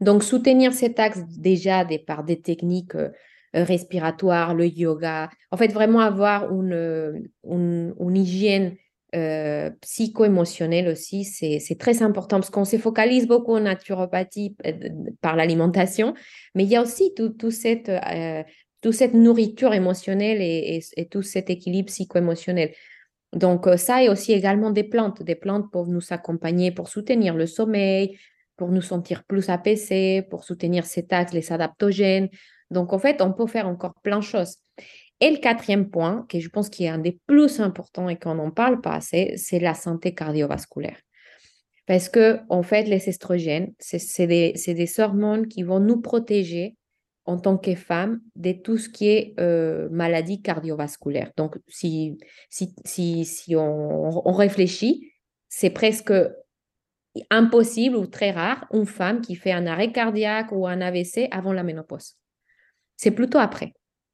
Donc, 0.00 0.22
soutenir 0.22 0.72
cet 0.72 1.00
axe 1.00 1.20
déjà 1.38 1.84
des, 1.84 1.98
par 1.98 2.22
des 2.22 2.40
techniques 2.40 2.94
euh, 2.94 3.10
respiratoires, 3.52 4.54
le 4.54 4.66
yoga, 4.66 5.28
en 5.50 5.56
fait, 5.56 5.72
vraiment 5.72 6.00
avoir 6.00 6.52
une, 6.52 7.28
une 7.44 8.16
hygiène 8.16 8.76
euh, 9.14 9.70
psycho-émotionnel 9.82 10.88
aussi, 10.88 11.24
c'est 11.24 11.78
très 11.78 12.02
important 12.02 12.38
parce 12.38 12.50
qu'on 12.50 12.64
se 12.64 12.76
focalise 12.76 13.26
beaucoup 13.26 13.54
en 13.54 13.60
naturopathie 13.60 14.56
euh, 14.66 14.72
par 15.20 15.36
l'alimentation, 15.36 16.14
mais 16.54 16.64
il 16.64 16.70
y 16.70 16.76
a 16.76 16.82
aussi 16.82 17.14
tout, 17.14 17.50
cette, 17.50 17.88
euh, 17.88 18.42
toute 18.82 18.94
cette 18.94 19.14
nourriture 19.14 19.72
émotionnelle 19.74 20.38
et, 20.40 21.08
tout 21.10 21.22
cet 21.22 21.50
équilibre 21.50 21.86
psycho-émotionnel. 21.86 22.72
Donc 23.32 23.68
ça 23.76 24.02
et 24.02 24.08
aussi 24.08 24.32
également 24.32 24.70
des 24.70 24.84
plantes, 24.84 25.22
des 25.22 25.34
plantes 25.34 25.70
pour 25.70 25.86
nous 25.86 26.02
accompagner, 26.10 26.72
pour 26.72 26.88
soutenir 26.88 27.34
le 27.34 27.46
sommeil, 27.46 28.18
pour 28.56 28.70
nous 28.70 28.82
sentir 28.82 29.24
plus 29.24 29.50
apaisés, 29.50 30.22
pour 30.30 30.44
soutenir 30.44 30.84
cet 30.84 31.12
axe, 31.12 31.32
les 31.32 31.52
adaptogènes. 31.52 32.28
Donc 32.70 32.92
en 32.92 32.98
fait, 32.98 33.22
on 33.22 33.32
peut 33.32 33.46
faire 33.46 33.68
encore 33.68 33.94
plein 34.02 34.18
de 34.18 34.24
choses. 34.24 34.56
Et 35.20 35.30
le 35.30 35.38
quatrième 35.38 35.88
point, 35.88 36.26
que 36.28 36.40
je 36.40 36.48
pense 36.48 36.68
qui 36.68 36.84
est 36.84 36.88
un 36.88 36.98
des 36.98 37.18
plus 37.26 37.60
importants 37.60 38.08
et 38.08 38.18
qu'on 38.18 38.34
n'en 38.34 38.50
parle 38.50 38.80
pas 38.80 38.92
assez, 38.92 39.34
c'est 39.36 39.58
la 39.58 39.74
santé 39.74 40.14
cardiovasculaire. 40.14 40.98
Parce 41.86 42.08
que, 42.08 42.40
en 42.48 42.62
fait, 42.62 42.84
les 42.84 43.08
estrogènes, 43.08 43.72
c'est 43.78 44.26
des, 44.26 45.00
hormones 45.00 45.46
qui 45.48 45.62
vont 45.62 45.80
nous 45.80 46.00
protéger 46.00 46.76
en 47.24 47.38
tant 47.38 47.56
que 47.56 47.74
femmes 47.74 48.20
de 48.34 48.52
tout 48.52 48.76
ce 48.76 48.88
qui 48.88 49.08
est 49.08 49.34
euh, 49.40 49.88
maladie 49.90 50.42
cardiovasculaire. 50.42 51.30
Donc, 51.36 51.58
si 51.68 52.18
on, 53.50 54.22
on 54.24 54.32
réfléchit, 54.32 55.12
c'est 55.48 55.70
presque 55.70 56.12
impossible 57.30 57.96
ou 57.96 58.06
très 58.06 58.30
rare 58.30 58.66
une 58.72 58.86
femme 58.86 59.20
qui 59.20 59.34
fait 59.34 59.52
un 59.52 59.66
arrêt 59.66 59.92
cardiaque 59.92 60.52
ou 60.52 60.66
un 60.66 60.80
AVC 60.80 61.28
avant 61.30 61.52
la 61.52 61.62
ménopause. 61.62 62.16
C'est 62.96 63.10
plutôt 63.10 63.38
après. 63.38 63.72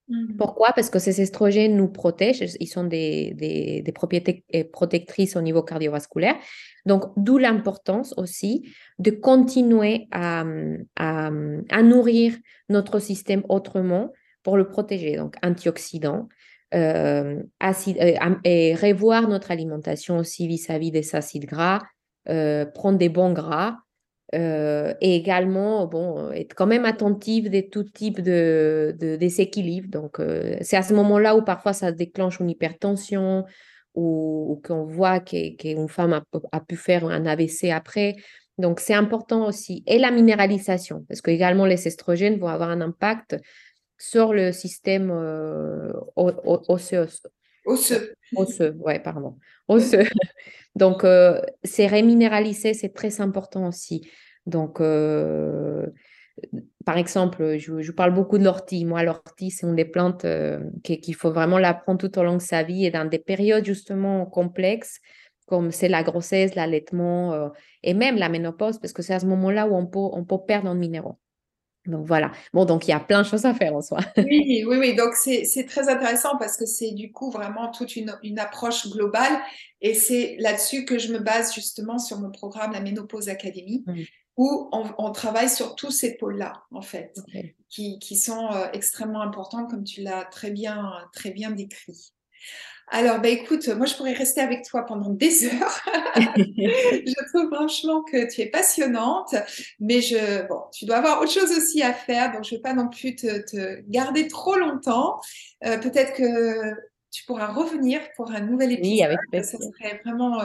Mmh. 0.09 0.37
Pourquoi? 0.37 0.73
Parce 0.75 0.91
que 0.91 0.99
ces 0.99 1.21
estrogènes 1.21 1.77
nous 1.77 1.88
protègent, 1.88 2.57
ils 2.59 2.67
sont 2.67 2.85
des, 2.85 3.33
des, 3.35 3.93
propriétés 3.93 4.45
euh, 4.55 4.65
protectrices 4.71 5.37
au 5.37 5.41
niveau 5.41 5.62
cardiovasculaire. 5.62 6.35
Donc, 6.87 7.05
d'où 7.17 7.38
l'importance 7.38 8.12
aussi 8.17 8.69
de 8.99 9.11
continuer 9.11 10.09
à, 10.11 10.45
à, 10.97 11.83
nourrir 11.83 12.37
notre 12.69 12.99
système 12.99 13.43
autrement 13.49 14.12
pour 14.43 14.57
le 14.57 14.69
protéger. 14.69 15.17
Donc, 15.17 15.37
antioxydants, 15.43 16.29
euh, 16.75 17.41
euh, 17.62 18.35
et 18.45 18.75
revoir 18.75 19.29
notre 19.29 19.51
alimentation 19.53 20.19
aussi 20.19 20.49
vis-à-vis 20.49 20.91
des 20.91 21.15
acides 21.15 21.47
gras, 21.47 21.81
prendre 22.25 22.99
des 22.99 23.09
bons 23.09 23.33
gras, 23.33 23.77
euh, 24.35 24.95
et 25.01 25.16
également, 25.16 25.87
bon, 25.87 26.31
être 26.33 26.55
quand 26.55 26.66
même 26.66 26.87
attentive 26.87 27.51
de 27.51 27.61
tout 27.61 27.85
type 27.85 28.21
de, 28.21 28.97
de 28.99 29.16
déséquilibre. 29.16 29.88
Donc, 29.88 30.21
euh, 30.21 30.57
c'est 30.62 30.77
à 30.77 30.83
ce 30.83 30.95
moment-là 30.95 31.37
où 31.37 31.42
parfois 31.42 31.73
ça 31.73 31.92
déclenche 31.92 32.40
une 32.40 32.49
hypertension 32.49 33.45
ou, 33.95 34.61
qu'on 34.64 34.85
voit 34.85 35.21
qu'une 35.21 35.88
femme 35.88 36.14
a, 36.14 36.23
a, 36.53 36.61
pu 36.61 36.77
faire 36.77 37.05
un 37.05 37.27
AVC 37.27 37.71
après. 37.71 38.16
Donc, 38.57 38.81
c'est 38.81 38.95
important 38.95 39.47
aussi. 39.47 39.83
Et 39.87 39.99
la 39.99 40.11
minéralisation, 40.11 41.05
parce 41.09 41.21
que 41.21 41.31
également 41.31 41.66
les 41.66 41.87
estrogènes 41.87 42.38
vont 42.38 42.49
avoir 42.49 42.71
un 42.71 42.81
impact 42.81 43.37
sur 43.99 44.33
le 44.33 44.51
système 44.51 45.11
euh, 45.11 45.92
osseux. 46.16 47.07
Osseux. 47.64 48.14
Osseux, 48.37 48.75
ouais, 48.79 49.01
pardon. 49.01 49.37
Osseux. 49.68 50.05
Donc, 50.75 51.05
euh, 51.05 51.40
c'est 51.64 51.87
réminéraliser, 51.87 52.75
c'est 52.75 52.94
très 52.94 53.20
important 53.20 53.68
aussi. 53.68 54.09
Donc, 54.46 54.81
euh, 54.81 55.87
par 56.85 56.96
exemple, 56.96 57.59
je, 57.59 57.92
parle 57.92 58.14
beaucoup 58.14 58.38
de 58.38 58.44
l'ortie. 58.44 58.85
Moi, 58.85 59.02
l'ortie, 59.02 59.50
c'est 59.50 59.67
une 59.67 59.77
des 59.77 59.85
plantes 59.85 60.25
euh, 60.25 60.60
qu'il 60.83 61.15
faut 61.15 61.31
vraiment 61.31 61.58
l'apprendre 61.58 61.98
tout 61.98 62.19
au 62.19 62.23
long 62.23 62.37
de 62.37 62.42
sa 62.42 62.63
vie 62.63 62.87
et 62.87 62.90
dans 62.90 63.04
des 63.04 63.19
périodes 63.19 63.65
justement 63.65 64.27
complexes, 64.27 64.98
comme 65.46 65.71
c'est 65.71 65.88
la 65.88 66.02
grossesse, 66.02 66.54
l'allaitement 66.54 67.52
et 67.83 67.94
même 67.94 68.17
la 68.17 68.31
ménopause, 68.31 68.79
parce 68.79 68.92
que 68.92 69.02
c'est 69.02 69.15
à 69.15 69.21
ce 69.21 69.27
moment-là 69.27 69.67
où 69.69 69.75
on 69.77 69.87
peut, 69.87 69.98
on 69.98 70.25
peut 70.25 70.38
perdre 70.46 70.71
en 70.71 70.75
minéraux. 70.75 71.19
Donc 71.87 72.06
voilà. 72.06 72.30
Bon, 72.52 72.64
donc 72.64 72.87
il 72.87 72.90
y 72.90 72.94
a 72.94 73.00
plein 73.00 73.22
de 73.22 73.26
choses 73.26 73.44
à 73.44 73.54
faire 73.54 73.74
en 73.74 73.83
soi. 73.83 73.98
Oui, 74.16 74.64
oui, 74.66 74.76
oui. 74.78 74.94
Donc 74.94 75.14
c'est 75.14 75.66
très 75.66 75.88
intéressant 75.88 76.37
parce 76.38 76.56
que 76.56 76.66
c'est 76.66 76.92
du 76.92 77.10
coup 77.12 77.30
vraiment 77.30 77.70
toute 77.70 77.96
une, 77.96 78.16
une 78.22 78.38
approche 78.38 78.88
globale. 78.88 79.40
Et 79.80 79.94
c'est 79.94 80.37
là-dessus 80.38 80.85
que 80.85 80.98
je 80.98 81.12
me 81.12 81.18
base 81.18 81.52
justement 81.54 81.98
sur 81.98 82.20
mon 82.20 82.30
programme, 82.30 82.72
la 82.72 82.80
Ménopause 82.80 83.28
Académie, 83.28 83.85
où 84.37 84.68
on, 84.72 84.85
on, 84.96 85.10
travaille 85.10 85.48
sur 85.48 85.74
tous 85.74 85.90
ces 85.90 86.16
pôles-là, 86.16 86.62
en 86.70 86.83
fait, 86.83 87.18
qui, 87.68 87.98
qui, 87.98 88.16
sont 88.16 88.52
euh, 88.52 88.68
extrêmement 88.72 89.22
importants, 89.22 89.66
comme 89.66 89.83
tu 89.83 90.02
l'as 90.02 90.24
très 90.24 90.52
bien, 90.52 90.92
très 91.12 91.33
bien 91.33 91.50
décrit. 91.50 92.12
Alors, 92.88 93.20
bah, 93.20 93.28
écoute, 93.28 93.68
moi, 93.68 93.87
je 93.87 93.94
pourrais 93.94 94.12
rester 94.12 94.40
avec 94.40 94.64
toi 94.64 94.85
pendant 94.85 95.10
des 95.10 95.46
heures. 95.46 95.80
je 96.26 97.28
trouve 97.33 97.54
franchement 97.54 98.02
que 98.02 98.30
tu 98.30 98.42
es 98.42 98.46
passionnante, 98.46 99.35
mais 99.80 100.00
je, 100.00 100.46
bon, 100.46 100.60
tu 100.72 100.85
dois 100.85 100.96
avoir 100.96 101.20
autre 101.20 101.33
chose 101.33 101.50
aussi 101.56 101.83
à 101.83 101.92
faire, 101.92 102.33
donc 102.33 102.44
je 102.44 102.54
ne 102.54 102.58
vais 102.58 102.62
pas 102.62 102.74
non 102.74 102.88
plus 102.88 103.16
te, 103.16 103.80
garder 103.88 104.28
trop 104.28 104.56
longtemps. 104.56 105.20
Euh, 105.64 105.78
peut-être 105.78 106.12
que 106.12 106.74
tu 107.13 107.25
pourras 107.25 107.48
revenir 107.48 108.00
pour 108.17 108.31
un 108.31 108.40
nouvel 108.40 108.73
épisode. 108.73 108.92
Oui, 108.92 109.02
avec 109.02 109.44
Ça 109.44 109.58
serait 109.58 110.00
vraiment 110.04 110.40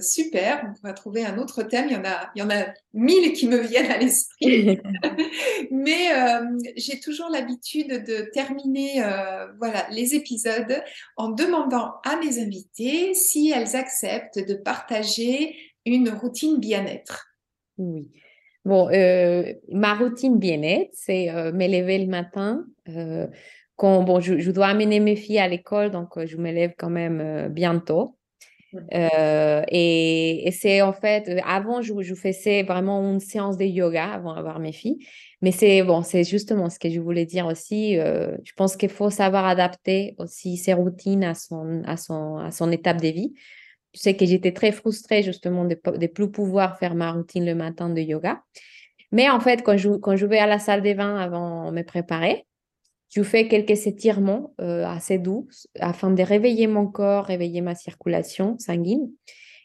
super. 0.00 0.64
On 0.68 0.74
pourra 0.74 0.92
trouver 0.92 1.24
un 1.24 1.38
autre 1.38 1.62
thème. 1.62 1.86
Il 1.90 1.94
y 1.94 1.96
en 1.96 2.04
a, 2.04 2.30
il 2.34 2.38
y 2.40 2.42
en 2.42 2.50
a 2.50 2.66
mille 2.94 3.32
qui 3.32 3.48
me 3.48 3.58
viennent 3.58 3.90
à 3.90 3.98
l'esprit. 3.98 4.80
Mais 5.70 6.08
j'ai 6.76 7.00
toujours 7.00 7.28
l'habitude 7.30 8.04
de 8.04 8.30
terminer 8.32 9.02
voilà, 9.58 9.86
les 9.90 10.14
épisodes 10.14 10.82
en 11.16 11.30
demandant 11.30 11.94
à 12.04 12.16
mes 12.16 12.38
invités 12.40 13.14
si 13.14 13.52
elles 13.54 13.76
acceptent 13.76 14.38
de 14.38 14.54
partager 14.54 15.56
une 15.84 16.10
routine 16.10 16.58
bien-être. 16.58 17.26
Oui. 17.78 18.08
Bon, 18.64 18.90
euh, 18.90 19.52
ma 19.70 19.94
routine 19.94 20.38
bien-être, 20.38 20.90
c'est 20.92 21.30
euh, 21.30 21.52
me 21.52 21.68
lever 21.68 21.98
le 21.98 22.08
matin. 22.08 22.64
Euh, 23.76 23.82
quand, 23.82 24.02
bon, 24.02 24.20
je, 24.20 24.38
je, 24.38 24.50
dois 24.50 24.68
amener 24.68 25.00
mes 25.00 25.16
filles 25.16 25.38
à 25.38 25.48
l'école, 25.48 25.90
donc 25.90 26.24
je 26.24 26.36
me 26.36 26.50
lève 26.50 26.74
quand 26.76 26.90
même 26.90 27.48
bientôt. 27.48 28.16
et, 28.90 30.48
et 30.48 30.50
c'est 30.50 30.82
en 30.82 30.92
fait, 30.92 31.40
avant, 31.44 31.80
je, 31.80 31.94
je, 32.00 32.14
faisais 32.14 32.62
vraiment 32.62 33.00
une 33.10 33.20
séance 33.20 33.56
de 33.56 33.64
yoga 33.64 34.12
avant 34.12 34.34
d'avoir 34.34 34.58
mes 34.58 34.72
filles. 34.72 34.98
Mais 35.40 35.52
c'est 35.52 35.82
bon, 35.82 36.02
c'est 36.02 36.24
justement 36.24 36.68
ce 36.68 36.78
que 36.78 36.90
je 36.90 37.00
voulais 37.00 37.26
dire 37.26 37.46
aussi. 37.46 37.94
je 37.94 38.52
pense 38.56 38.76
qu'il 38.76 38.90
faut 38.90 39.10
savoir 39.10 39.46
adapter 39.46 40.14
aussi 40.18 40.56
ses 40.56 40.74
routines 40.74 41.24
à 41.24 41.34
son, 41.34 41.82
à 41.86 41.96
son, 41.96 42.38
à 42.38 42.50
son 42.50 42.70
étape 42.72 43.00
de 43.00 43.08
vie. 43.08 43.34
Je 43.94 44.00
sais 44.00 44.14
que 44.14 44.26
j'étais 44.26 44.52
très 44.52 44.72
frustrée 44.72 45.22
justement 45.22 45.64
de 45.64 45.78
ne 45.98 46.06
plus 46.06 46.30
pouvoir 46.30 46.78
faire 46.78 46.94
ma 46.94 47.12
routine 47.12 47.46
le 47.46 47.54
matin 47.54 47.88
de 47.88 48.00
yoga. 48.00 48.42
Mais 49.10 49.30
en 49.30 49.40
fait, 49.40 49.62
quand 49.62 49.76
je, 49.76 49.90
quand 49.90 50.16
je 50.16 50.26
vais 50.26 50.38
à 50.38 50.46
la 50.46 50.58
salle 50.58 50.82
des 50.82 50.94
vins 50.94 51.16
avant 51.16 51.70
de 51.70 51.76
me 51.76 51.82
préparer, 51.82 52.44
je 53.16 53.22
fais 53.22 53.48
quelques 53.48 53.86
étirements 53.86 54.52
euh, 54.60 54.84
assez 54.84 55.16
doux 55.16 55.48
afin 55.80 56.10
de 56.10 56.22
réveiller 56.22 56.66
mon 56.66 56.86
corps, 56.86 57.24
réveiller 57.24 57.62
ma 57.62 57.74
circulation 57.74 58.58
sanguine. 58.58 59.10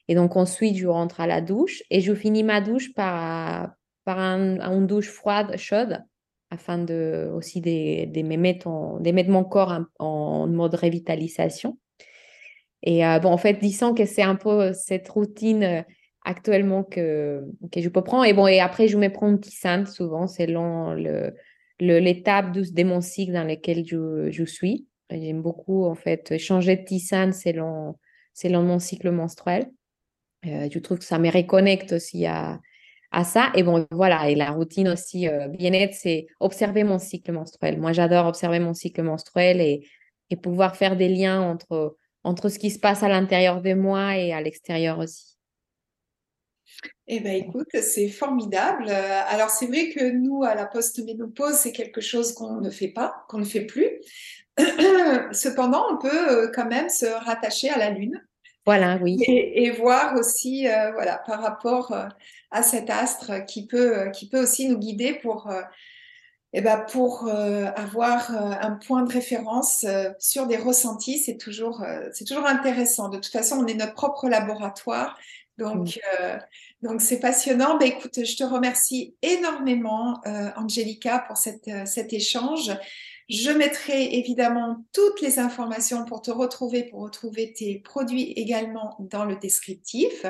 Et 0.07 0.15
donc 0.15 0.37
ensuite, 0.37 0.77
je 0.77 0.87
rentre 0.87 1.19
à 1.19 1.27
la 1.27 1.41
douche 1.41 1.83
et 1.89 1.99
je 1.99 2.13
finis 2.13 2.43
ma 2.43 2.61
douche 2.61 2.93
par, 2.93 3.73
par 4.05 4.19
un, 4.19 4.61
une 4.61 4.87
douche 4.87 5.09
froide, 5.09 5.57
chaude, 5.57 6.01
afin 6.49 6.77
de, 6.77 7.29
aussi 7.35 7.59
de, 7.59 8.05
de, 8.05 8.21
me 8.21 8.37
mettre, 8.37 8.69
mon 8.69 9.43
corps 9.43 9.81
en, 9.99 10.47
mode 10.47 10.75
révitalisation. 10.75 11.77
Et 12.83 13.05
euh, 13.05 13.19
bon, 13.19 13.31
en 13.31 13.37
fait, 13.37 13.55
disant 13.55 13.93
que 13.93 14.05
c'est 14.05 14.23
un 14.23 14.35
peu 14.35 14.71
cette 14.71 15.09
routine 15.09 15.63
euh, 15.63 15.81
actuellement 16.23 16.83
que, 16.83 17.43
que 17.69 17.81
je 17.81 17.89
peux 17.89 18.01
prendre. 18.01 18.23
Et 18.23 18.31
bon, 18.31 18.47
et 18.47 18.61
après, 18.61 18.87
je 18.87 18.97
me 18.97 19.09
prends 19.09 19.27
une 19.27 19.41
tisane 19.41 19.85
souvent 19.85 20.27
selon 20.27 20.93
le, 20.93 21.33
l'étape 21.85 22.51
de, 22.51 22.83
mon 22.83 23.01
cycle 23.01 23.33
dans 23.33 23.43
lequel 23.43 23.85
je, 23.85 24.43
suis. 24.45 24.87
J'aime 25.09 25.41
beaucoup, 25.41 25.85
en 25.85 25.95
fait, 25.95 26.37
changer 26.37 26.77
de 26.77 26.83
tisane 26.83 27.33
selon, 27.33 27.95
selon 28.33 28.63
mon 28.63 28.79
cycle 28.79 29.11
menstruel. 29.11 29.69
Euh, 30.45 30.69
je 30.71 30.79
trouve 30.79 30.99
que 30.99 31.05
ça 31.05 31.19
me 31.19 31.29
reconnecte 31.29 31.91
aussi 31.91 32.25
à, 32.25 32.59
à 33.11 33.23
ça. 33.23 33.51
Et 33.55 33.63
bon, 33.63 33.87
voilà, 33.91 34.29
et 34.29 34.35
la 34.35 34.51
routine 34.51 34.87
aussi 34.87 35.27
bien-être, 35.49 35.93
c'est 35.93 36.27
observer 36.39 36.83
mon 36.83 36.99
cycle 36.99 37.31
menstruel. 37.31 37.79
Moi, 37.79 37.91
j'adore 37.91 38.27
observer 38.27 38.59
mon 38.59 38.73
cycle 38.73 39.03
menstruel 39.03 39.59
et, 39.59 39.85
et 40.29 40.35
pouvoir 40.37 40.75
faire 40.75 40.95
des 40.95 41.09
liens 41.09 41.41
entre 41.41 41.97
entre 42.23 42.49
ce 42.49 42.59
qui 42.59 42.69
se 42.69 42.79
passe 42.79 43.03
à 43.03 43.09
l'intérieur 43.09 43.61
de 43.61 43.73
moi 43.73 44.17
et 44.17 44.33
à 44.33 44.41
l'extérieur 44.41 44.99
aussi. 44.99 45.30
Eh 47.07 47.19
bien, 47.19 47.33
écoute, 47.33 47.69
c'est 47.81 48.09
formidable. 48.09 48.85
Euh, 48.89 49.21
alors, 49.27 49.49
c'est 49.49 49.67
vrai 49.67 49.89
que 49.89 50.11
nous, 50.11 50.43
à 50.43 50.55
la 50.55 50.65
post-ménopause, 50.65 51.55
c'est 51.55 51.71
quelque 51.71 52.01
chose 52.01 52.33
qu'on 52.33 52.61
ne 52.61 52.69
fait 52.69 52.87
pas, 52.87 53.25
qu'on 53.27 53.39
ne 53.39 53.45
fait 53.45 53.65
plus. 53.65 54.01
Cependant, 55.31 55.85
on 55.91 55.97
peut 55.97 56.29
euh, 56.29 56.51
quand 56.53 56.65
même 56.65 56.89
se 56.89 57.05
rattacher 57.05 57.69
à 57.69 57.77
la 57.77 57.89
Lune. 57.89 58.21
Voilà, 58.65 58.97
oui. 59.01 59.17
Et, 59.27 59.71
voir 59.71 60.15
aussi, 60.15 60.67
euh, 60.67 60.91
voilà, 60.91 61.17
par 61.25 61.41
rapport 61.41 61.95
à 62.51 62.63
cet 62.63 62.89
astre 62.91 63.43
qui 63.45 63.65
peut, 63.65 64.11
qui 64.13 64.29
peut 64.29 64.41
aussi 64.41 64.67
nous 64.69 64.77
guider 64.77 65.13
pour 65.13 65.51
eh 66.53 66.59
ben 66.59 66.85
pour 66.91 67.27
euh, 67.27 67.71
avoir 67.75 68.29
un 68.29 68.73
point 68.73 69.03
de 69.03 69.11
référence 69.11 69.85
sur 70.19 70.45
des 70.47 70.57
ressentis, 70.57 71.17
c'est 71.17 71.37
toujours, 71.37 71.83
c'est 72.11 72.25
toujours 72.25 72.45
intéressant. 72.45 73.09
De 73.09 73.17
toute 73.17 73.31
façon, 73.31 73.63
on 73.63 73.67
est 73.67 73.73
notre 73.73 73.93
propre 73.93 74.29
laboratoire. 74.29 75.17
Donc, 75.61 75.99
donc 76.81 77.01
c'est 77.01 77.19
passionnant. 77.19 77.77
Ben, 77.77 77.87
écoute, 77.87 78.23
je 78.23 78.35
te 78.35 78.43
remercie 78.43 79.15
énormément, 79.21 80.19
Angelica, 80.55 81.19
pour 81.19 81.37
cette, 81.37 81.69
cet 81.85 82.13
échange. 82.13 82.71
Je 83.29 83.49
mettrai 83.51 84.15
évidemment 84.15 84.83
toutes 84.91 85.21
les 85.21 85.39
informations 85.39 86.03
pour 86.03 86.21
te 86.21 86.31
retrouver, 86.31 86.83
pour 86.83 87.01
retrouver 87.01 87.53
tes 87.53 87.79
produits 87.79 88.33
également 88.33 88.97
dans 88.99 89.23
le 89.23 89.37
descriptif. 89.37 90.25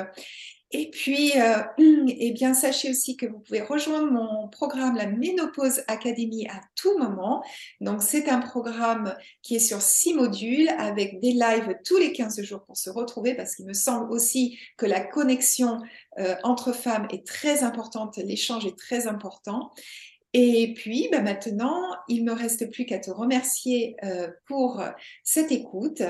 Et 0.74 0.90
puis, 0.90 1.32
euh, 1.38 1.62
eh 2.08 2.32
bien, 2.32 2.54
sachez 2.54 2.90
aussi 2.90 3.16
que 3.16 3.26
vous 3.26 3.38
pouvez 3.40 3.60
rejoindre 3.60 4.10
mon 4.10 4.48
programme, 4.48 4.96
la 4.96 5.06
Ménopause 5.06 5.82
Academy, 5.86 6.46
à 6.48 6.60
tout 6.76 6.98
moment. 6.98 7.44
Donc, 7.80 8.02
c'est 8.02 8.28
un 8.30 8.40
programme 8.40 9.14
qui 9.42 9.56
est 9.56 9.60
sur 9.60 9.82
six 9.82 10.14
modules 10.14 10.70
avec 10.78 11.20
des 11.20 11.32
lives 11.32 11.76
tous 11.84 11.98
les 11.98 12.12
15 12.12 12.40
jours 12.42 12.64
pour 12.64 12.78
se 12.78 12.88
retrouver 12.88 13.34
parce 13.34 13.54
qu'il 13.54 13.66
me 13.66 13.74
semble 13.74 14.10
aussi 14.10 14.58
que 14.78 14.86
la 14.86 15.00
connexion 15.00 15.78
euh, 16.18 16.36
entre 16.42 16.72
femmes 16.72 17.06
est 17.10 17.26
très 17.26 17.62
importante, 17.62 18.16
l'échange 18.16 18.64
est 18.64 18.78
très 18.78 19.06
important. 19.06 19.70
Et 20.32 20.72
puis, 20.72 21.10
bah, 21.12 21.20
maintenant, 21.20 21.82
il 22.08 22.24
ne 22.24 22.32
me 22.32 22.36
reste 22.38 22.70
plus 22.70 22.86
qu'à 22.86 22.98
te 22.98 23.10
remercier 23.10 23.96
euh, 24.04 24.30
pour 24.46 24.82
cette 25.22 25.52
écoute 25.52 26.02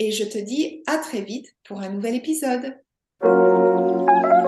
et 0.00 0.10
je 0.10 0.24
te 0.24 0.38
dis 0.38 0.82
à 0.88 0.98
très 0.98 1.22
vite 1.22 1.54
pour 1.62 1.80
un 1.80 1.90
nouvel 1.90 2.16
épisode. 2.16 2.74
Música 3.20 4.47